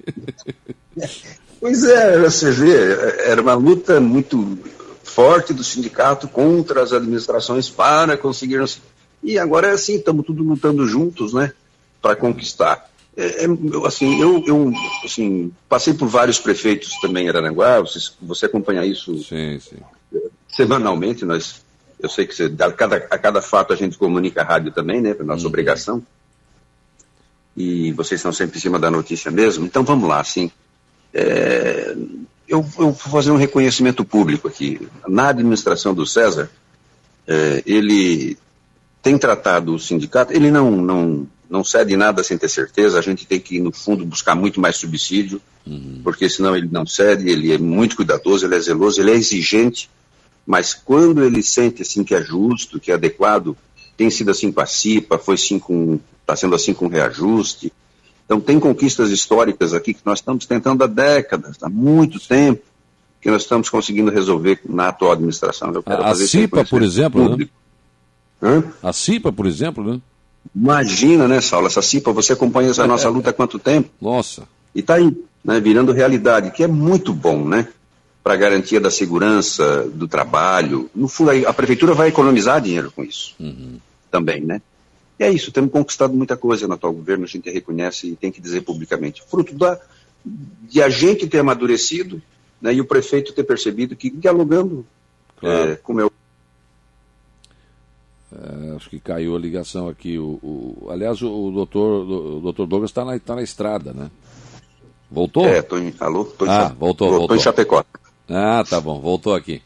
Pois 1.60 1.84
é, 1.84 2.18
você 2.18 2.50
vê, 2.50 2.74
era 3.26 3.40
uma 3.40 3.54
luta 3.54 3.98
muito 3.98 4.58
forte 5.02 5.54
do 5.54 5.64
sindicato 5.64 6.28
contra 6.28 6.82
as 6.82 6.92
administrações 6.92 7.68
para 7.70 8.16
conseguir. 8.16 8.62
E 9.22 9.38
agora 9.38 9.68
é 9.68 9.72
assim, 9.72 9.96
estamos 9.96 10.26
todos 10.26 10.46
lutando 10.46 10.86
juntos, 10.86 11.32
né? 11.32 11.52
Para 12.02 12.14
conquistar. 12.14 12.88
É, 13.16 13.44
é, 13.44 13.48
assim, 13.86 14.20
eu, 14.20 14.42
eu 14.46 14.72
assim, 15.04 15.52
passei 15.68 15.94
por 15.94 16.08
vários 16.08 16.38
prefeitos 16.38 16.98
também 17.00 17.26
em 17.26 17.28
Aranaguá, 17.28 17.80
você, 17.80 17.98
você 18.20 18.46
acompanha 18.46 18.84
isso 18.84 19.16
sim, 19.22 19.58
sim. 19.60 19.76
semanalmente, 20.48 21.24
nós, 21.24 21.64
eu 22.00 22.08
sei 22.08 22.26
que 22.26 22.34
você, 22.34 22.52
a, 22.58 22.72
cada, 22.72 22.96
a 22.96 23.18
cada 23.18 23.40
fato 23.40 23.72
a 23.72 23.76
gente 23.76 23.96
comunica 23.96 24.42
a 24.42 24.44
rádio 24.44 24.72
também, 24.72 25.00
né, 25.00 25.14
para 25.14 25.24
nossa 25.24 25.42
uhum. 25.42 25.48
obrigação, 25.48 26.02
e 27.56 27.92
vocês 27.92 28.18
estão 28.18 28.32
sempre 28.32 28.58
em 28.58 28.60
cima 28.60 28.80
da 28.80 28.90
notícia 28.90 29.30
mesmo, 29.30 29.64
então 29.64 29.84
vamos 29.84 30.08
lá, 30.08 30.20
assim, 30.20 30.50
é, 31.12 31.94
eu, 32.48 32.66
eu, 32.78 32.90
vou 32.90 32.94
fazer 32.94 33.30
um 33.30 33.36
reconhecimento 33.36 34.04
público 34.04 34.48
aqui, 34.48 34.88
na 35.06 35.28
administração 35.28 35.94
do 35.94 36.04
César, 36.04 36.50
é, 37.28 37.62
ele 37.64 38.36
tem 39.00 39.16
tratado 39.16 39.74
o 39.74 39.78
sindicato, 39.78 40.32
ele 40.32 40.50
não, 40.50 40.70
não 40.72 41.28
não 41.54 41.62
cede 41.62 41.96
nada 41.96 42.24
sem 42.24 42.36
ter 42.36 42.48
certeza, 42.48 42.98
a 42.98 43.02
gente 43.02 43.24
tem 43.24 43.38
que, 43.38 43.60
no 43.60 43.70
fundo, 43.70 44.04
buscar 44.04 44.34
muito 44.34 44.60
mais 44.60 44.76
subsídio, 44.76 45.40
uhum. 45.64 46.00
porque 46.02 46.28
senão 46.28 46.56
ele 46.56 46.68
não 46.70 46.84
cede, 46.84 47.30
ele 47.30 47.52
é 47.52 47.58
muito 47.58 47.94
cuidadoso, 47.94 48.44
ele 48.44 48.56
é 48.56 48.60
zeloso, 48.60 49.00
ele 49.00 49.12
é 49.12 49.14
exigente, 49.14 49.88
mas 50.44 50.74
quando 50.74 51.22
ele 51.22 51.42
sente 51.42 51.82
assim 51.82 52.02
que 52.02 52.14
é 52.14 52.22
justo, 52.22 52.80
que 52.80 52.90
é 52.90 52.94
adequado, 52.94 53.56
tem 53.96 54.10
sido 54.10 54.32
assim 54.32 54.50
com 54.50 54.60
a 54.60 54.66
CIPA, 54.66 55.16
foi 55.16 55.36
assim 55.36 55.58
com, 55.60 56.00
está 56.20 56.34
sendo 56.34 56.56
assim 56.56 56.74
com 56.74 56.86
o 56.86 56.88
reajuste. 56.88 57.72
Então 58.24 58.40
tem 58.40 58.58
conquistas 58.58 59.10
históricas 59.10 59.72
aqui 59.72 59.94
que 59.94 60.00
nós 60.04 60.18
estamos 60.18 60.46
tentando 60.46 60.82
há 60.82 60.88
décadas, 60.88 61.56
há 61.62 61.68
muito 61.68 62.18
tempo, 62.18 62.62
que 63.20 63.30
nós 63.30 63.42
estamos 63.42 63.68
conseguindo 63.70 64.10
resolver 64.10 64.60
na 64.68 64.88
atual 64.88 65.12
administração. 65.12 65.72
a, 65.86 66.10
a 66.10 66.14
CIPA, 66.14 66.64
por 66.64 66.82
exemplo, 66.82 67.36
né? 68.40 68.64
A 68.82 68.92
CIPA, 68.92 69.32
por 69.32 69.46
exemplo, 69.46 69.84
né? 69.84 70.00
Imagina, 70.54 71.28
né, 71.28 71.40
Saulo, 71.40 71.66
essa 71.66 71.82
CIPA, 71.82 72.12
você 72.12 72.32
acompanha 72.32 72.70
essa 72.70 72.86
nossa 72.86 73.08
luta 73.08 73.30
há 73.30 73.32
quanto 73.32 73.58
tempo? 73.58 73.90
Nossa. 74.00 74.42
E 74.74 74.80
está 74.80 74.94
aí, 74.94 75.16
né, 75.44 75.60
virando 75.60 75.92
realidade, 75.92 76.50
que 76.50 76.62
é 76.62 76.66
muito 76.66 77.12
bom, 77.12 77.46
né? 77.46 77.68
Para 78.22 78.36
garantia 78.36 78.80
da 78.80 78.90
segurança, 78.90 79.84
do 79.92 80.08
trabalho. 80.08 80.90
No 80.94 81.08
fundo, 81.08 81.30
a 81.46 81.52
prefeitura 81.52 81.94
vai 81.94 82.08
economizar 82.08 82.60
dinheiro 82.60 82.90
com 82.90 83.04
isso 83.04 83.34
uhum. 83.38 83.78
também, 84.10 84.40
né? 84.40 84.60
E 85.18 85.24
é 85.24 85.30
isso, 85.30 85.52
temos 85.52 85.70
conquistado 85.70 86.14
muita 86.14 86.36
coisa 86.36 86.66
no 86.66 86.74
atual 86.74 86.92
governo, 86.92 87.24
a 87.24 87.28
gente 87.28 87.48
reconhece 87.50 88.08
e 88.08 88.16
tem 88.16 88.32
que 88.32 88.40
dizer 88.40 88.62
publicamente. 88.62 89.22
Fruto 89.28 89.54
da, 89.54 89.78
de 90.24 90.82
a 90.82 90.88
gente 90.88 91.26
ter 91.26 91.38
amadurecido 91.38 92.20
né, 92.60 92.74
e 92.74 92.80
o 92.80 92.84
prefeito 92.84 93.32
ter 93.32 93.44
percebido 93.44 93.94
que 93.94 94.10
dialogando 94.10 94.86
claro. 95.36 95.72
é, 95.72 95.76
com 95.76 95.92
o 95.92 95.96
meu 95.96 96.06
é, 96.06 96.10
acho 98.84 98.90
que 98.90 99.00
caiu 99.00 99.34
a 99.34 99.38
ligação 99.38 99.88
aqui. 99.88 100.18
O, 100.18 100.38
o 100.42 100.88
aliás, 100.90 101.22
o, 101.22 101.50
doutor, 101.50 102.06
o 102.06 102.40
doutor 102.40 102.66
Douglas 102.66 102.90
está 102.90 103.04
na, 103.04 103.18
tá 103.18 103.34
na 103.34 103.42
estrada, 103.42 103.92
né? 103.92 104.10
Voltou? 105.10 105.46
É, 105.46 105.62
tô 105.62 105.78
em, 105.78 105.94
alô? 106.00 106.24
Tô 106.24 106.44
em 106.44 106.50
ah, 106.50 106.74
voltou, 106.78 107.08
voltou. 107.08 107.28
Tô 107.28 107.34
em 107.34 107.40
Chapecó. 107.40 107.84
Ah, 108.28 108.62
tá 108.68 108.80
bom, 108.80 109.00
voltou 109.00 109.34
aqui. 109.34 109.62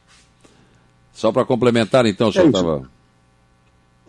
Só 1.13 1.33
para 1.33 1.45
complementar, 1.45 2.07
então, 2.07 2.29
o 2.29 2.33
senhor 2.33 2.47
estava... 2.47 2.89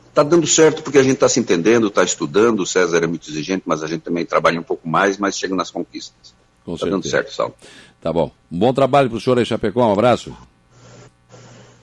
Está 0.10 0.24
dando 0.24 0.46
certo 0.46 0.84
porque 0.84 0.98
a 0.98 1.04
gente 1.04 1.14
está 1.14 1.30
se 1.30 1.40
entendendo, 1.40 1.88
está 1.88 2.04
estudando, 2.04 2.60
o 2.62 2.66
César 2.66 3.04
é 3.04 3.08
muito 3.08 3.30
exigente, 3.30 3.64
mas 3.66 3.84
a 3.84 3.88
gente 3.88 4.02
também 4.02 4.26
trabalha 4.26 4.60
um 4.60 4.64
pouco 4.64 4.88
mais, 4.88 5.18
mas 5.18 5.38
chega 5.38 5.56
nas 5.56 5.72
conquistas. 5.72 6.36
Está 6.68 6.88
dando 6.88 7.08
certo, 7.08 7.34
Saulo. 7.34 7.56
Tá 8.02 8.12
bom. 8.12 8.32
Um 8.52 8.60
bom 8.60 8.74
trabalho 8.74 9.10
para 9.10 9.18
o 9.18 9.22
senhor 9.22 9.40
aí, 9.40 9.46
Chapecó, 9.46 9.88
um 9.88 9.94
abraço. 9.94 10.36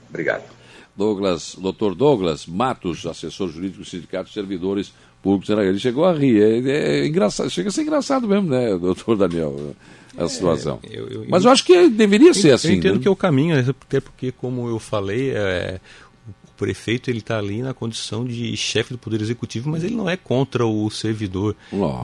Obrigado. 0.09 0.56
Douglas, 0.97 1.55
doutor 1.59 1.93
Douglas 1.93 2.47
Matos, 2.47 3.05
assessor 3.05 3.49
jurídico 3.49 3.83
do 3.83 3.85
Sindicato 3.85 4.29
de 4.29 4.33
Servidores 4.33 4.91
Públicos. 5.21 5.49
Ele 5.49 5.77
chegou 5.77 6.05
a 6.05 6.13
rir. 6.13 6.41
É, 6.41 7.01
é 7.01 7.07
engraçado, 7.07 7.49
chega 7.49 7.69
a 7.69 7.71
ser 7.71 7.83
engraçado 7.83 8.27
mesmo, 8.27 8.49
né, 8.49 8.75
doutor 8.81 9.15
Daniel? 9.15 9.75
A 10.17 10.23
é, 10.23 10.27
situação. 10.27 10.79
É, 10.83 10.99
eu, 10.99 11.07
eu, 11.07 11.25
Mas 11.29 11.45
eu 11.45 11.51
acho 11.51 11.63
que 11.63 11.87
deveria 11.89 12.33
ser 12.33 12.51
assim. 12.51 12.69
Eu 12.69 12.75
entendo 12.75 12.95
né? 12.95 13.01
que 13.01 13.07
é 13.07 13.11
o 13.11 13.15
caminho, 13.15 13.59
até 13.59 13.99
porque, 13.99 14.31
como 14.31 14.67
eu 14.67 14.79
falei, 14.79 15.29
é, 15.29 15.79
o 16.27 16.51
prefeito 16.57 17.11
ele 17.11 17.19
está 17.19 17.37
ali 17.37 17.61
na 17.61 17.75
condição 17.75 18.25
de 18.25 18.57
chefe 18.57 18.91
do 18.91 18.97
poder 18.97 19.21
executivo, 19.21 19.69
mas 19.69 19.83
ele 19.83 19.95
não 19.95 20.09
é 20.09 20.17
contra 20.17 20.65
o 20.65 20.89
servidor, 20.89 21.55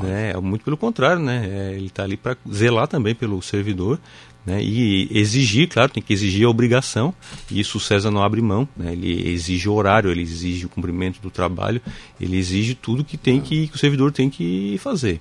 né? 0.03 0.35
Muito 0.39 0.63
pelo 0.63 0.77
contrário, 0.77 1.23
né? 1.23 1.49
É, 1.51 1.75
ele 1.75 1.87
está 1.87 2.03
ali 2.03 2.15
para 2.15 2.37
zelar 2.51 2.87
também 2.87 3.15
pelo 3.15 3.41
servidor, 3.41 3.99
né, 4.45 4.61
e 4.61 5.07
exigir, 5.11 5.67
claro, 5.69 5.91
tem 5.91 6.03
que 6.03 6.13
exigir 6.13 6.45
a 6.45 6.49
obrigação, 6.49 7.13
e 7.49 7.59
isso 7.59 7.77
o 7.77 7.81
César 7.81 8.11
não 8.11 8.21
abre 8.21 8.41
mão, 8.41 8.67
né, 8.75 8.91
ele 8.91 9.29
exige 9.31 9.69
o 9.69 9.73
horário, 9.73 10.11
ele 10.11 10.21
exige 10.21 10.65
o 10.65 10.69
cumprimento 10.69 11.21
do 11.21 11.29
trabalho, 11.29 11.81
ele 12.19 12.37
exige 12.37 12.75
tudo 12.75 13.03
que 13.03 13.17
tem 13.17 13.39
que, 13.39 13.67
que 13.67 13.75
o 13.75 13.79
servidor 13.79 14.11
tem 14.11 14.29
que 14.29 14.77
fazer. 14.79 15.19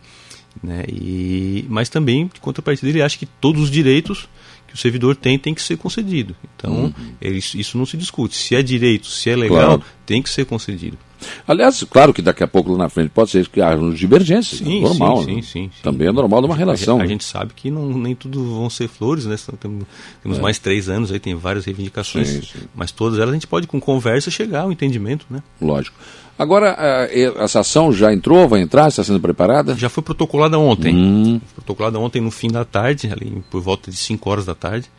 Né, 0.62 0.84
e, 0.88 1.64
mas 1.68 1.88
também, 1.88 2.30
de 2.32 2.40
contrapartida, 2.40 2.88
ele 2.88 3.02
acha 3.02 3.16
que 3.16 3.26
todos 3.26 3.62
os 3.62 3.70
direitos 3.70 4.28
que 4.66 4.74
o 4.74 4.78
servidor 4.78 5.14
tem 5.14 5.38
tem 5.38 5.54
que 5.54 5.62
ser 5.62 5.76
concedido. 5.76 6.34
Então, 6.56 6.84
uhum. 6.84 6.94
ele, 7.20 7.38
isso 7.38 7.76
não 7.76 7.86
se 7.86 7.96
discute. 7.96 8.34
Se 8.34 8.54
é 8.54 8.62
direito, 8.62 9.06
se 9.06 9.28
é 9.28 9.36
legal, 9.36 9.78
claro. 9.78 9.84
tem 10.06 10.22
que 10.22 10.30
ser 10.30 10.46
concedido. 10.46 10.98
Aliás, 11.46 11.84
claro 11.84 12.12
que 12.12 12.22
daqui 12.22 12.42
a 12.42 12.46
pouco 12.48 12.72
lá 12.72 12.78
na 12.78 12.88
frente 12.88 13.10
pode 13.10 13.30
ser 13.30 13.48
que 13.48 13.60
haja 13.60 13.90
divergências, 13.90 14.58
sim, 14.58 14.82
normal. 14.82 15.24
Sim, 15.24 15.36
né? 15.36 15.42
sim, 15.42 15.70
sim, 15.74 15.82
Também 15.82 16.08
é 16.08 16.12
normal 16.12 16.40
de 16.40 16.46
uma 16.46 16.56
relação. 16.56 17.00
A, 17.00 17.06
gente 17.06 17.24
sabe 17.24 17.52
que 17.54 17.70
não, 17.70 17.88
nem 17.88 18.14
tudo 18.14 18.44
vão 18.54 18.70
ser 18.70 18.88
flores, 18.88 19.26
né? 19.26 19.36
Temos, 19.58 19.84
temos 20.22 20.38
é. 20.38 20.40
mais 20.40 20.58
três 20.58 20.88
anos 20.88 21.12
aí, 21.12 21.18
tem 21.18 21.34
várias 21.34 21.64
reivindicações, 21.64 22.28
sim, 22.28 22.42
sim. 22.42 22.66
mas 22.74 22.90
todas 22.92 23.18
elas 23.18 23.30
a 23.30 23.34
gente 23.34 23.46
pode, 23.46 23.66
com 23.66 23.80
conversa, 23.80 24.30
chegar 24.30 24.62
ao 24.62 24.72
entendimento, 24.72 25.26
né? 25.30 25.42
Lógico. 25.60 25.96
Agora, 26.38 26.76
essa 27.38 27.60
ação 27.60 27.92
já 27.92 28.12
entrou, 28.12 28.48
vai 28.48 28.60
entrar, 28.60 28.88
está 28.88 29.04
sendo 29.04 29.20
preparada? 29.20 29.76
Já 29.76 29.88
foi 29.88 30.02
protocolada 30.02 30.58
ontem. 30.58 30.94
Hum. 30.94 31.40
Protocolada 31.54 31.98
ontem 31.98 32.20
no 32.20 32.30
fim 32.30 32.48
da 32.48 32.64
tarde, 32.64 33.10
ali 33.12 33.42
por 33.50 33.60
volta 33.60 33.90
de 33.90 33.96
5 33.96 34.30
horas 34.30 34.46
da 34.46 34.54
tarde. 34.54 34.90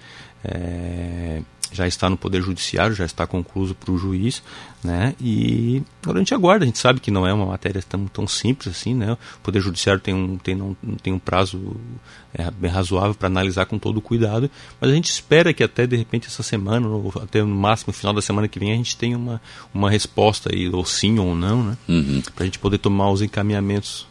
É, 0.44 1.42
já 1.74 1.88
está 1.88 2.10
no 2.10 2.16
Poder 2.16 2.42
Judiciário, 2.42 2.96
já 2.96 3.06
está 3.06 3.26
concluído 3.26 3.74
para 3.74 3.92
o 3.92 3.98
juiz, 3.98 4.44
né? 4.84 5.16
E 5.20 5.82
agora 6.02 6.20
a 6.20 6.22
gente 6.22 6.34
aguarda, 6.34 6.64
a 6.64 6.68
gente 6.68 6.78
sabe 6.78 7.00
que 7.00 7.10
não 7.10 7.26
é 7.26 7.34
uma 7.34 7.48
matéria 7.48 7.82
tão, 7.82 8.06
tão 8.06 8.28
simples 8.28 8.76
assim, 8.76 8.94
né? 8.94 9.14
O 9.14 9.40
Poder 9.42 9.60
Judiciário 9.60 10.02
tem 10.02 10.14
um, 10.14 10.38
tem, 10.38 10.56
não, 10.56 10.76
tem 11.02 11.12
um 11.12 11.20
prazo 11.20 11.76
é, 12.34 12.50
bem 12.52 12.70
razoável 12.70 13.16
para 13.16 13.28
analisar 13.28 13.66
com 13.66 13.80
todo 13.80 13.98
o 13.98 14.02
cuidado, 14.02 14.50
mas 14.80 14.92
a 14.92 14.94
gente 14.94 15.10
espera 15.10 15.54
que 15.54 15.64
até 15.64 15.88
de 15.88 15.96
repente 15.96 16.28
essa 16.28 16.44
semana, 16.44 16.88
ou 16.88 17.12
até 17.22 17.42
no 17.42 17.56
máximo 17.56 17.88
no 17.88 17.94
final 17.94 18.14
da 18.14 18.22
semana 18.22 18.48
que 18.48 18.60
vem, 18.60 18.72
a 18.72 18.76
gente 18.76 18.96
tenha 18.96 19.18
uma, 19.18 19.42
uma 19.74 19.90
resposta 19.90 20.54
aí, 20.54 20.70
ou 20.70 20.86
sim 20.86 21.18
ou 21.20 21.36
não, 21.36 21.64
né? 21.64 21.78
Uhum. 21.88 22.22
Para 22.36 22.44
a 22.44 22.46
gente 22.46 22.60
poder 22.60 22.78
tomar 22.78 23.10
os 23.12 23.22
encaminhamentos. 23.22 24.08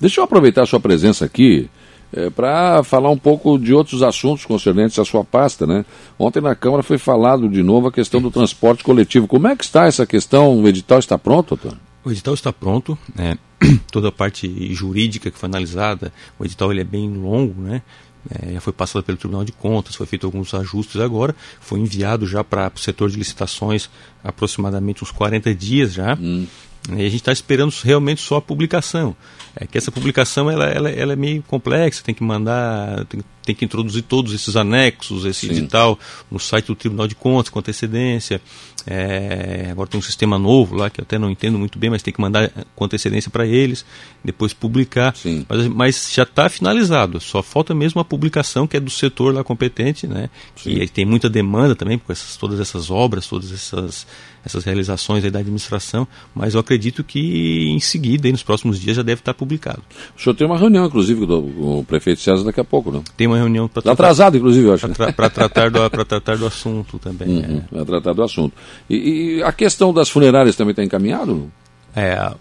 Deixa 0.00 0.20
eu 0.20 0.24
aproveitar 0.24 0.62
a 0.62 0.66
sua 0.66 0.80
presença 0.80 1.24
aqui 1.24 1.70
é, 2.16 2.30
para 2.30 2.82
falar 2.82 3.10
um 3.10 3.18
pouco 3.18 3.58
de 3.58 3.74
outros 3.74 4.02
assuntos 4.02 4.44
concernentes 4.46 4.98
à 4.98 5.04
sua 5.04 5.22
pasta. 5.22 5.66
Né? 5.66 5.84
Ontem 6.18 6.40
na 6.40 6.54
Câmara 6.54 6.82
foi 6.82 6.96
falado 6.96 7.48
de 7.48 7.62
novo 7.62 7.88
a 7.88 7.92
questão 7.92 8.20
do 8.20 8.30
transporte 8.30 8.82
coletivo. 8.82 9.28
Como 9.28 9.46
é 9.46 9.54
que 9.54 9.64
está 9.64 9.86
essa 9.86 10.06
questão? 10.06 10.58
O 10.58 10.66
edital 10.66 10.98
está 10.98 11.18
pronto, 11.18 11.54
Antônio? 11.54 11.78
O 12.02 12.10
edital 12.10 12.34
está 12.34 12.52
pronto, 12.52 12.96
né? 13.14 13.36
toda 13.90 14.08
a 14.08 14.12
parte 14.12 14.72
jurídica 14.72 15.30
que 15.30 15.38
foi 15.38 15.48
analisada, 15.48 16.12
o 16.38 16.44
edital 16.44 16.70
ele 16.70 16.80
é 16.80 16.84
bem 16.84 17.10
longo, 17.10 17.60
né? 17.60 17.82
É, 18.28 18.54
já 18.54 18.60
foi 18.60 18.72
passado 18.72 19.04
pelo 19.04 19.16
Tribunal 19.16 19.44
de 19.44 19.52
Contas, 19.52 19.94
foi 19.94 20.06
feito 20.06 20.26
alguns 20.26 20.52
ajustes 20.52 21.00
agora, 21.00 21.34
foi 21.60 21.78
enviado 21.78 22.26
já 22.26 22.42
para 22.42 22.72
o 22.74 22.78
setor 22.78 23.08
de 23.08 23.16
licitações 23.16 23.88
aproximadamente 24.22 25.04
uns 25.04 25.12
40 25.12 25.54
dias 25.54 25.92
já. 25.92 26.14
Hum. 26.14 26.46
E 26.90 27.00
a 27.00 27.08
gente 27.08 27.16
está 27.16 27.32
esperando 27.32 27.72
realmente 27.82 28.20
só 28.20 28.36
a 28.36 28.42
publicação. 28.42 29.16
É 29.58 29.66
que 29.66 29.78
essa 29.78 29.90
publicação 29.90 30.50
ela, 30.50 30.66
ela, 30.66 30.90
ela 30.90 31.12
é 31.14 31.16
meio 31.16 31.42
complexa, 31.42 32.02
tem 32.02 32.14
que 32.14 32.22
mandar, 32.22 33.06
tem, 33.06 33.22
tem 33.42 33.54
que 33.54 33.64
introduzir 33.64 34.02
todos 34.02 34.34
esses 34.34 34.54
anexos, 34.54 35.24
esse 35.24 35.46
Sim. 35.46 35.52
edital 35.52 35.98
no 36.30 36.38
site 36.38 36.66
do 36.66 36.74
Tribunal 36.74 37.08
de 37.08 37.14
Contas 37.14 37.48
com 37.48 37.58
antecedência. 37.58 38.40
É, 38.88 39.68
agora 39.72 39.88
tem 39.88 39.98
um 39.98 40.02
sistema 40.02 40.38
novo 40.38 40.76
lá 40.76 40.88
que 40.88 41.00
eu 41.00 41.02
até 41.02 41.18
não 41.18 41.28
entendo 41.28 41.58
muito 41.58 41.76
bem, 41.76 41.90
mas 41.90 42.02
tem 42.02 42.14
que 42.14 42.20
mandar 42.20 42.52
com 42.76 42.84
antecedência 42.84 43.30
para 43.30 43.44
eles, 43.44 43.84
depois 44.22 44.52
publicar. 44.52 45.12
Mas, 45.48 45.66
mas, 45.68 46.12
já 46.14 46.22
está 46.22 46.48
finalizado, 46.48 47.18
só 47.18 47.42
falta 47.42 47.74
mesmo 47.74 48.00
a 48.00 48.04
publicação 48.04 48.66
que 48.66 48.76
é 48.76 48.80
do 48.80 48.90
setor 48.90 49.34
lá 49.34 49.42
competente, 49.42 50.06
né? 50.06 50.30
Que 50.54 50.86
tem 50.86 51.04
muita 51.04 51.28
demanda 51.28 51.74
também 51.74 51.98
com 51.98 52.12
essas, 52.12 52.36
todas 52.36 52.60
essas 52.60 52.88
obras, 52.88 53.26
todas 53.26 53.50
essas, 53.50 54.06
essas 54.46 54.64
realizações 54.64 55.24
da 55.30 55.40
administração, 55.40 56.06
mas 56.32 56.54
eu 56.54 56.60
acredito 56.60 57.02
que 57.02 57.68
em 57.68 57.80
seguida, 57.80 58.30
nos 58.30 58.44
próximos 58.44 58.80
dias, 58.80 58.96
já 58.96 59.02
deve 59.02 59.20
estar 59.20 59.34
publicado. 59.34 59.82
O 60.16 60.22
senhor 60.22 60.34
tem 60.36 60.46
uma 60.46 60.56
reunião, 60.56 60.86
inclusive, 60.86 61.26
com 61.26 61.80
o 61.80 61.84
prefeito 61.84 62.20
César 62.20 62.44
daqui 62.44 62.60
a 62.60 62.64
pouco, 62.64 62.92
não? 62.92 63.02
Tem 63.16 63.26
uma 63.26 63.36
reunião 63.36 63.66
para 63.66 63.82
tá 63.82 63.92
atrasado, 63.92 64.36
inclusive, 64.36 64.68
eu 64.68 64.74
acho. 64.74 64.88
Para 64.90 65.12
tra 65.12 65.28
tratar, 65.28 65.70
do, 65.70 65.90
tratar 66.04 66.36
do 66.36 66.46
assunto 66.46 66.96
também. 66.98 67.28
Uhum, 67.28 67.62
é. 67.72 67.74
Para 67.74 67.84
tratar 67.84 68.12
do 68.12 68.22
assunto. 68.22 68.54
E, 68.88 69.38
e, 69.38 69.42
a 69.42 69.50
questão 69.50 69.92
das 69.92 70.08
funerárias 70.08 70.54
também 70.54 70.70
está 70.70 70.84
encaminhado? 70.84 71.50
É, 71.94 72.32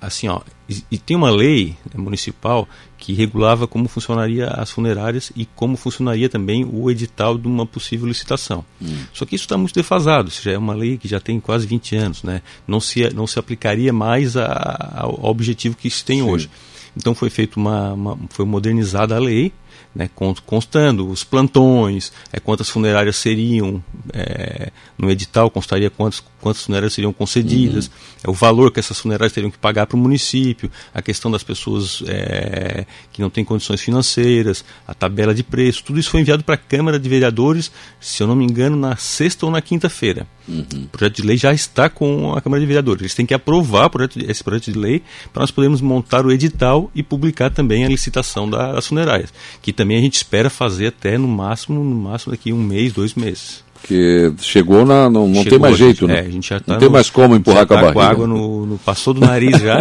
assim, 0.00 0.28
ó, 0.28 0.40
e, 0.68 0.84
e 0.90 0.98
tem 0.98 1.16
uma 1.16 1.30
lei 1.30 1.76
municipal 1.94 2.68
que 2.98 3.14
regulava 3.14 3.66
como 3.66 3.88
funcionaria 3.88 4.48
as 4.48 4.70
funerárias 4.70 5.32
e 5.34 5.46
como 5.46 5.76
funcionaria 5.76 6.28
também 6.28 6.68
o 6.70 6.90
edital 6.90 7.38
de 7.38 7.46
uma 7.46 7.64
possível 7.64 8.06
licitação. 8.06 8.64
Hum. 8.82 9.04
Só 9.12 9.24
que 9.24 9.34
isso 9.34 9.44
está 9.44 9.56
muito 9.56 9.74
defasado, 9.74 10.28
isso 10.28 10.42
já 10.42 10.52
é 10.52 10.58
uma 10.58 10.74
lei 10.74 10.98
que 10.98 11.08
já 11.08 11.20
tem 11.20 11.40
quase 11.40 11.66
20 11.66 11.96
anos, 11.96 12.22
né? 12.22 12.42
não, 12.66 12.80
se, 12.80 13.08
não 13.14 13.26
se 13.26 13.38
aplicaria 13.38 13.92
mais 13.92 14.36
a, 14.36 14.46
a, 14.46 15.02
ao 15.04 15.24
objetivo 15.30 15.76
que 15.76 15.88
se 15.88 16.04
tem 16.04 16.18
Sim. 16.18 16.28
hoje. 16.28 16.50
Então 16.96 17.14
foi 17.14 17.30
feito 17.30 17.56
uma, 17.56 17.92
uma, 17.92 18.18
foi 18.30 18.44
modernizada 18.44 19.14
a 19.14 19.18
lei, 19.18 19.52
né, 19.94 20.10
constando 20.44 21.08
os 21.08 21.24
plantões, 21.24 22.12
é, 22.32 22.38
quantas 22.40 22.68
funerárias 22.68 23.16
seriam, 23.16 23.82
é, 24.12 24.70
no 24.98 25.10
edital 25.10 25.50
constaria 25.50 25.90
quantas, 25.90 26.22
quantas 26.48 26.64
funerárias 26.64 26.94
seriam 26.94 27.12
concedidas, 27.12 27.86
uhum. 27.86 27.92
é, 28.24 28.30
o 28.30 28.32
valor 28.32 28.72
que 28.72 28.80
essas 28.80 28.98
funerárias 28.98 29.32
teriam 29.32 29.50
que 29.50 29.58
pagar 29.58 29.86
para 29.86 29.96
o 29.96 30.00
município, 30.00 30.70
a 30.94 31.02
questão 31.02 31.30
das 31.30 31.42
pessoas 31.42 32.02
é, 32.06 32.86
que 33.12 33.20
não 33.20 33.28
têm 33.28 33.44
condições 33.44 33.80
financeiras, 33.82 34.64
a 34.86 34.94
tabela 34.94 35.34
de 35.34 35.42
preço, 35.42 35.84
tudo 35.84 35.98
isso 35.98 36.10
foi 36.10 36.22
enviado 36.22 36.42
para 36.42 36.54
a 36.54 36.58
Câmara 36.58 36.98
de 36.98 37.08
Vereadores, 37.08 37.70
se 38.00 38.22
eu 38.22 38.26
não 38.26 38.34
me 38.34 38.44
engano, 38.44 38.76
na 38.76 38.96
sexta 38.96 39.44
ou 39.44 39.52
na 39.52 39.60
quinta-feira. 39.60 40.26
Uhum. 40.48 40.84
O 40.84 40.88
projeto 40.88 41.16
de 41.16 41.22
lei 41.22 41.36
já 41.36 41.52
está 41.52 41.90
com 41.90 42.32
a 42.34 42.40
Câmara 42.40 42.60
de 42.60 42.66
Vereadores. 42.66 43.02
Eles 43.02 43.14
têm 43.14 43.26
que 43.26 43.34
aprovar 43.34 43.90
projeto, 43.90 44.18
esse 44.18 44.42
projeto 44.42 44.72
de 44.72 44.78
lei 44.78 45.02
para 45.32 45.42
nós 45.42 45.50
podermos 45.50 45.82
montar 45.82 46.24
o 46.24 46.32
edital 46.32 46.90
e 46.94 47.02
publicar 47.02 47.50
também 47.50 47.84
a 47.84 47.88
licitação 47.88 48.48
das 48.48 48.86
funerárias, 48.86 49.32
que 49.60 49.72
também 49.72 49.98
a 49.98 50.00
gente 50.00 50.14
espera 50.14 50.48
fazer 50.48 50.86
até 50.86 51.18
no 51.18 51.28
máximo, 51.28 51.84
no 51.84 51.94
máximo 51.94 52.32
daqui 52.32 52.52
um 52.52 52.62
mês, 52.62 52.94
dois 52.94 53.14
meses. 53.14 53.67
Que 53.82 54.32
chegou 54.40 54.84
na. 54.84 55.08
Não, 55.08 55.26
não 55.26 55.42
chegou, 55.42 55.50
tem 55.50 55.58
mais 55.58 55.76
jeito, 55.76 56.06
gente, 56.06 56.08
né? 56.08 56.18
É, 56.18 56.26
a 56.26 56.30
gente 56.30 56.48
já 56.48 56.60
tá 56.60 56.72
não 56.72 56.78
tem 56.78 56.88
mais 56.88 57.08
como 57.08 57.34
empurrar 57.34 57.66
com 57.66 57.74
a 57.74 57.76
barriga. 57.76 57.92
com 57.94 58.00
a 58.00 58.06
água 58.06 58.26
no, 58.26 58.66
no, 58.66 58.78
passou 58.78 59.14
do 59.14 59.20
nariz 59.20 59.58
já. 59.60 59.78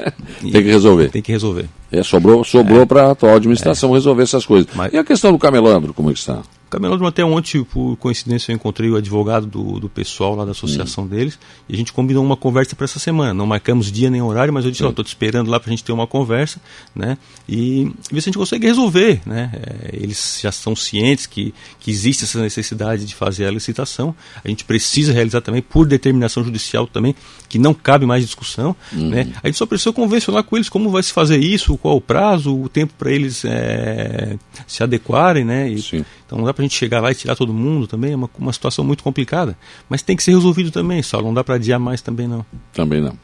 tem 0.40 0.50
que 0.50 0.70
resolver. 0.70 1.10
Tem 1.10 1.22
que 1.22 1.32
resolver. 1.32 1.66
É, 1.92 2.02
sobrou 2.02 2.44
sobrou 2.44 2.82
é. 2.82 2.86
para 2.86 3.06
a 3.06 3.10
atual 3.10 3.36
administração 3.36 3.90
é. 3.90 3.94
resolver 3.94 4.22
essas 4.22 4.46
coisas. 4.46 4.68
Mas, 4.74 4.92
e 4.92 4.98
a 4.98 5.04
questão 5.04 5.32
do 5.32 5.38
camelandro, 5.38 5.92
como 5.92 6.10
é 6.10 6.12
que 6.12 6.18
está? 6.18 6.40
Camelódromo 6.70 7.08
até 7.08 7.24
ontem, 7.24 7.64
por 7.64 7.96
coincidência, 7.96 8.52
eu 8.52 8.54
encontrei 8.54 8.88
o 8.88 8.96
advogado 8.96 9.44
do, 9.44 9.80
do 9.80 9.88
pessoal 9.88 10.36
lá 10.36 10.44
da 10.44 10.52
associação 10.52 11.04
hum. 11.04 11.08
deles 11.08 11.36
e 11.68 11.74
a 11.74 11.76
gente 11.76 11.92
combinou 11.92 12.24
uma 12.24 12.36
conversa 12.36 12.76
para 12.76 12.84
essa 12.84 13.00
semana. 13.00 13.34
Não 13.34 13.44
marcamos 13.44 13.90
dia 13.90 14.08
nem 14.08 14.22
horário, 14.22 14.52
mas 14.52 14.64
eu 14.64 14.70
disse, 14.70 14.84
ó, 14.84 14.90
estou 14.90 15.04
te 15.04 15.08
esperando 15.08 15.50
lá 15.50 15.58
para 15.58 15.68
a 15.68 15.72
gente 15.72 15.82
ter 15.82 15.90
uma 15.90 16.06
conversa, 16.06 16.60
né? 16.94 17.18
E 17.48 17.92
ver 18.10 18.20
se 18.20 18.28
a 18.28 18.30
gente 18.30 18.38
consegue 18.38 18.68
resolver, 18.68 19.20
né? 19.26 19.50
É, 19.54 19.96
eles 19.96 20.38
já 20.40 20.50
estão 20.50 20.76
cientes 20.76 21.26
que, 21.26 21.52
que 21.80 21.90
existe 21.90 22.22
essa 22.22 22.40
necessidade 22.40 23.04
de 23.04 23.16
fazer 23.16 23.46
a 23.46 23.50
licitação. 23.50 24.14
A 24.44 24.48
gente 24.48 24.64
precisa 24.64 25.12
realizar 25.12 25.40
também 25.40 25.60
por 25.60 25.86
determinação 25.86 26.44
judicial 26.44 26.86
também, 26.86 27.16
que 27.48 27.58
não 27.58 27.74
cabe 27.74 28.06
mais 28.06 28.24
discussão, 28.24 28.76
uhum. 28.92 29.08
né? 29.08 29.32
A 29.42 29.48
gente 29.48 29.58
só 29.58 29.66
precisa 29.66 29.92
convencionar 29.92 30.44
com 30.44 30.56
eles 30.56 30.68
como 30.68 30.88
vai 30.88 31.02
se 31.02 31.12
fazer 31.12 31.38
isso, 31.38 31.76
qual 31.76 31.96
o 31.96 32.00
prazo, 32.00 32.56
o 32.56 32.68
tempo 32.68 32.94
para 32.96 33.10
eles 33.10 33.44
é, 33.44 34.36
se 34.68 34.84
adequarem, 34.84 35.44
né? 35.44 35.68
E, 35.68 35.82
Sim. 35.82 36.04
Então 36.30 36.38
não 36.38 36.46
dá 36.46 36.54
para 36.54 36.62
a 36.62 36.64
gente 36.64 36.76
chegar 36.76 37.00
lá 37.00 37.10
e 37.10 37.14
tirar 37.14 37.34
todo 37.34 37.52
mundo 37.52 37.88
também, 37.88 38.12
é 38.12 38.16
uma, 38.16 38.30
uma 38.38 38.52
situação 38.52 38.84
muito 38.84 39.02
complicada. 39.02 39.58
Mas 39.88 40.00
tem 40.00 40.14
que 40.14 40.22
ser 40.22 40.30
resolvido 40.30 40.70
também, 40.70 41.02
Saulo, 41.02 41.26
não 41.26 41.34
dá 41.34 41.42
para 41.42 41.56
adiar 41.56 41.80
mais 41.80 42.00
também 42.00 42.28
não. 42.28 42.46
Também 42.72 43.00
não. 43.00 43.18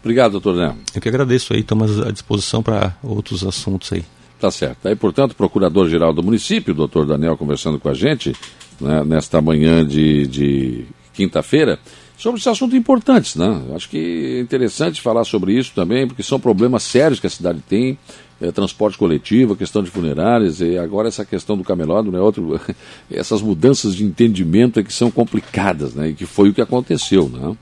Obrigado, 0.00 0.30
doutor 0.30 0.54
Né. 0.54 0.72
Eu 0.94 1.00
que 1.00 1.08
agradeço 1.08 1.52
aí, 1.52 1.58
estamos 1.58 2.00
à 2.00 2.12
disposição 2.12 2.62
para 2.62 2.96
outros 3.02 3.44
assuntos 3.44 3.92
aí. 3.92 4.04
Tá 4.38 4.48
certo. 4.48 4.86
Aí, 4.86 4.94
portanto, 4.94 5.32
o 5.32 5.34
Procurador-Geral 5.34 6.12
do 6.12 6.22
Município, 6.22 6.72
doutor 6.72 7.04
Daniel, 7.04 7.36
conversando 7.36 7.80
com 7.80 7.88
a 7.88 7.94
gente 7.94 8.32
né, 8.80 9.02
nesta 9.04 9.42
manhã 9.42 9.84
de, 9.84 10.24
de 10.28 10.84
quinta-feira, 11.12 11.80
sobre 12.16 12.40
esse 12.40 12.48
assunto 12.48 12.76
importantes, 12.76 13.36
né? 13.36 13.62
Acho 13.74 13.88
que 13.88 14.36
é 14.36 14.40
interessante 14.40 15.00
falar 15.00 15.24
sobre 15.24 15.52
isso 15.58 15.72
também, 15.74 16.06
porque 16.06 16.22
são 16.22 16.38
problemas 16.38 16.82
sérios 16.82 17.18
que 17.18 17.26
a 17.26 17.30
cidade 17.30 17.62
tem 17.68 17.98
é, 18.40 18.50
transporte 18.50 18.98
coletivo, 18.98 19.52
a 19.52 19.56
questão 19.56 19.82
de 19.82 19.90
funerárias, 19.90 20.60
e 20.60 20.76
agora 20.76 21.08
essa 21.08 21.24
questão 21.24 21.56
do 21.56 21.62
camelódromo, 21.62 22.16
né, 22.16 22.22
outro, 22.22 22.60
essas 23.10 23.40
mudanças 23.40 23.94
de 23.94 24.04
entendimento 24.04 24.80
é 24.80 24.82
que 24.82 24.92
são 24.92 25.10
complicadas, 25.10 25.94
né, 25.94 26.08
e 26.08 26.14
que 26.14 26.26
foi 26.26 26.48
o 26.48 26.54
que 26.54 26.60
aconteceu. 26.60 27.28
Né? 27.28 27.56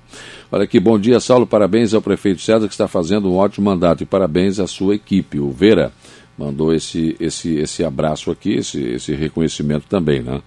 Olha 0.50 0.64
aqui, 0.64 0.80
bom 0.80 0.98
dia, 0.98 1.20
Saulo, 1.20 1.46
parabéns 1.46 1.92
ao 1.92 2.00
prefeito 2.00 2.40
César, 2.40 2.66
que 2.66 2.74
está 2.74 2.88
fazendo 2.88 3.30
um 3.30 3.36
ótimo 3.36 3.66
mandato, 3.66 4.02
e 4.02 4.06
parabéns 4.06 4.58
à 4.58 4.66
sua 4.66 4.94
equipe. 4.94 5.38
O 5.38 5.50
Vera 5.50 5.92
mandou 6.36 6.74
esse, 6.74 7.14
esse, 7.20 7.56
esse 7.56 7.84
abraço 7.84 8.30
aqui, 8.30 8.54
esse, 8.54 8.80
esse 8.80 9.14
reconhecimento 9.14 9.84
também, 9.86 10.22
né? 10.22 10.40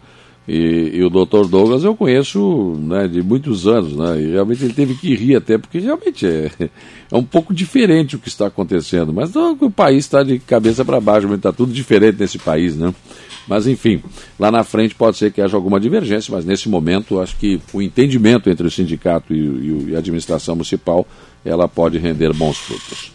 E, 0.48 0.92
e, 0.96 1.04
o 1.04 1.10
Dr. 1.10 1.48
Douglas 1.48 1.84
eu 1.86 1.96
conheço 1.96 2.78
né, 2.82 3.08
de 3.08 3.22
muitos 3.22 3.66
anos, 3.66 3.96
né, 3.96 4.22
e 4.22 4.32
realmente 4.32 4.66
ele 4.66 4.74
teve 4.74 4.94
que 4.96 5.16
rir 5.16 5.38
até, 5.38 5.58
porque 5.58 5.80
realmente 5.80 6.28
é, 6.28 6.52
é 7.10 7.18
um 7.18 7.24
pouco 7.24 7.54
diferente 7.54 8.18
o 8.18 8.20
que 8.20 8.28
está 8.28 8.48
acontecendo. 8.48 9.14
Mas 9.14 9.34
não, 9.34 9.58
o 9.62 9.72
país 9.72 10.00
está 10.00 10.22
de 10.22 10.40
cabeça 10.40 10.84
para 10.84 11.00
baixo, 11.00 11.34
está 11.34 11.54
tudo 11.54 11.72
diferente 11.72 12.20
nesse 12.20 12.38
país, 12.38 12.76
né? 12.76 12.94
Mas 13.48 13.68
enfim, 13.68 14.02
lá 14.40 14.52
na 14.52 14.64
frente 14.64 14.96
pode 14.96 15.18
ser 15.18 15.32
que 15.32 15.42
haja 15.42 15.56
alguma 15.56 15.80
divergência, 15.80 16.34
mas 16.34 16.46
nesse 16.46 16.70
momento 16.70 17.20
acho 17.20 17.36
que 17.38 17.60
o 17.74 17.82
entendimento 17.82 18.50
entre 18.50 18.66
o 18.66 18.72
sindicato 18.72 19.34
e, 19.34 19.90
e 19.90 19.96
a 19.96 20.00
administração 20.00 20.56
municipal 20.56 21.06
ela 21.44 21.68
pode 21.68 21.98
render 21.98 22.34
bons 22.34 22.58
frutos. 22.58 23.12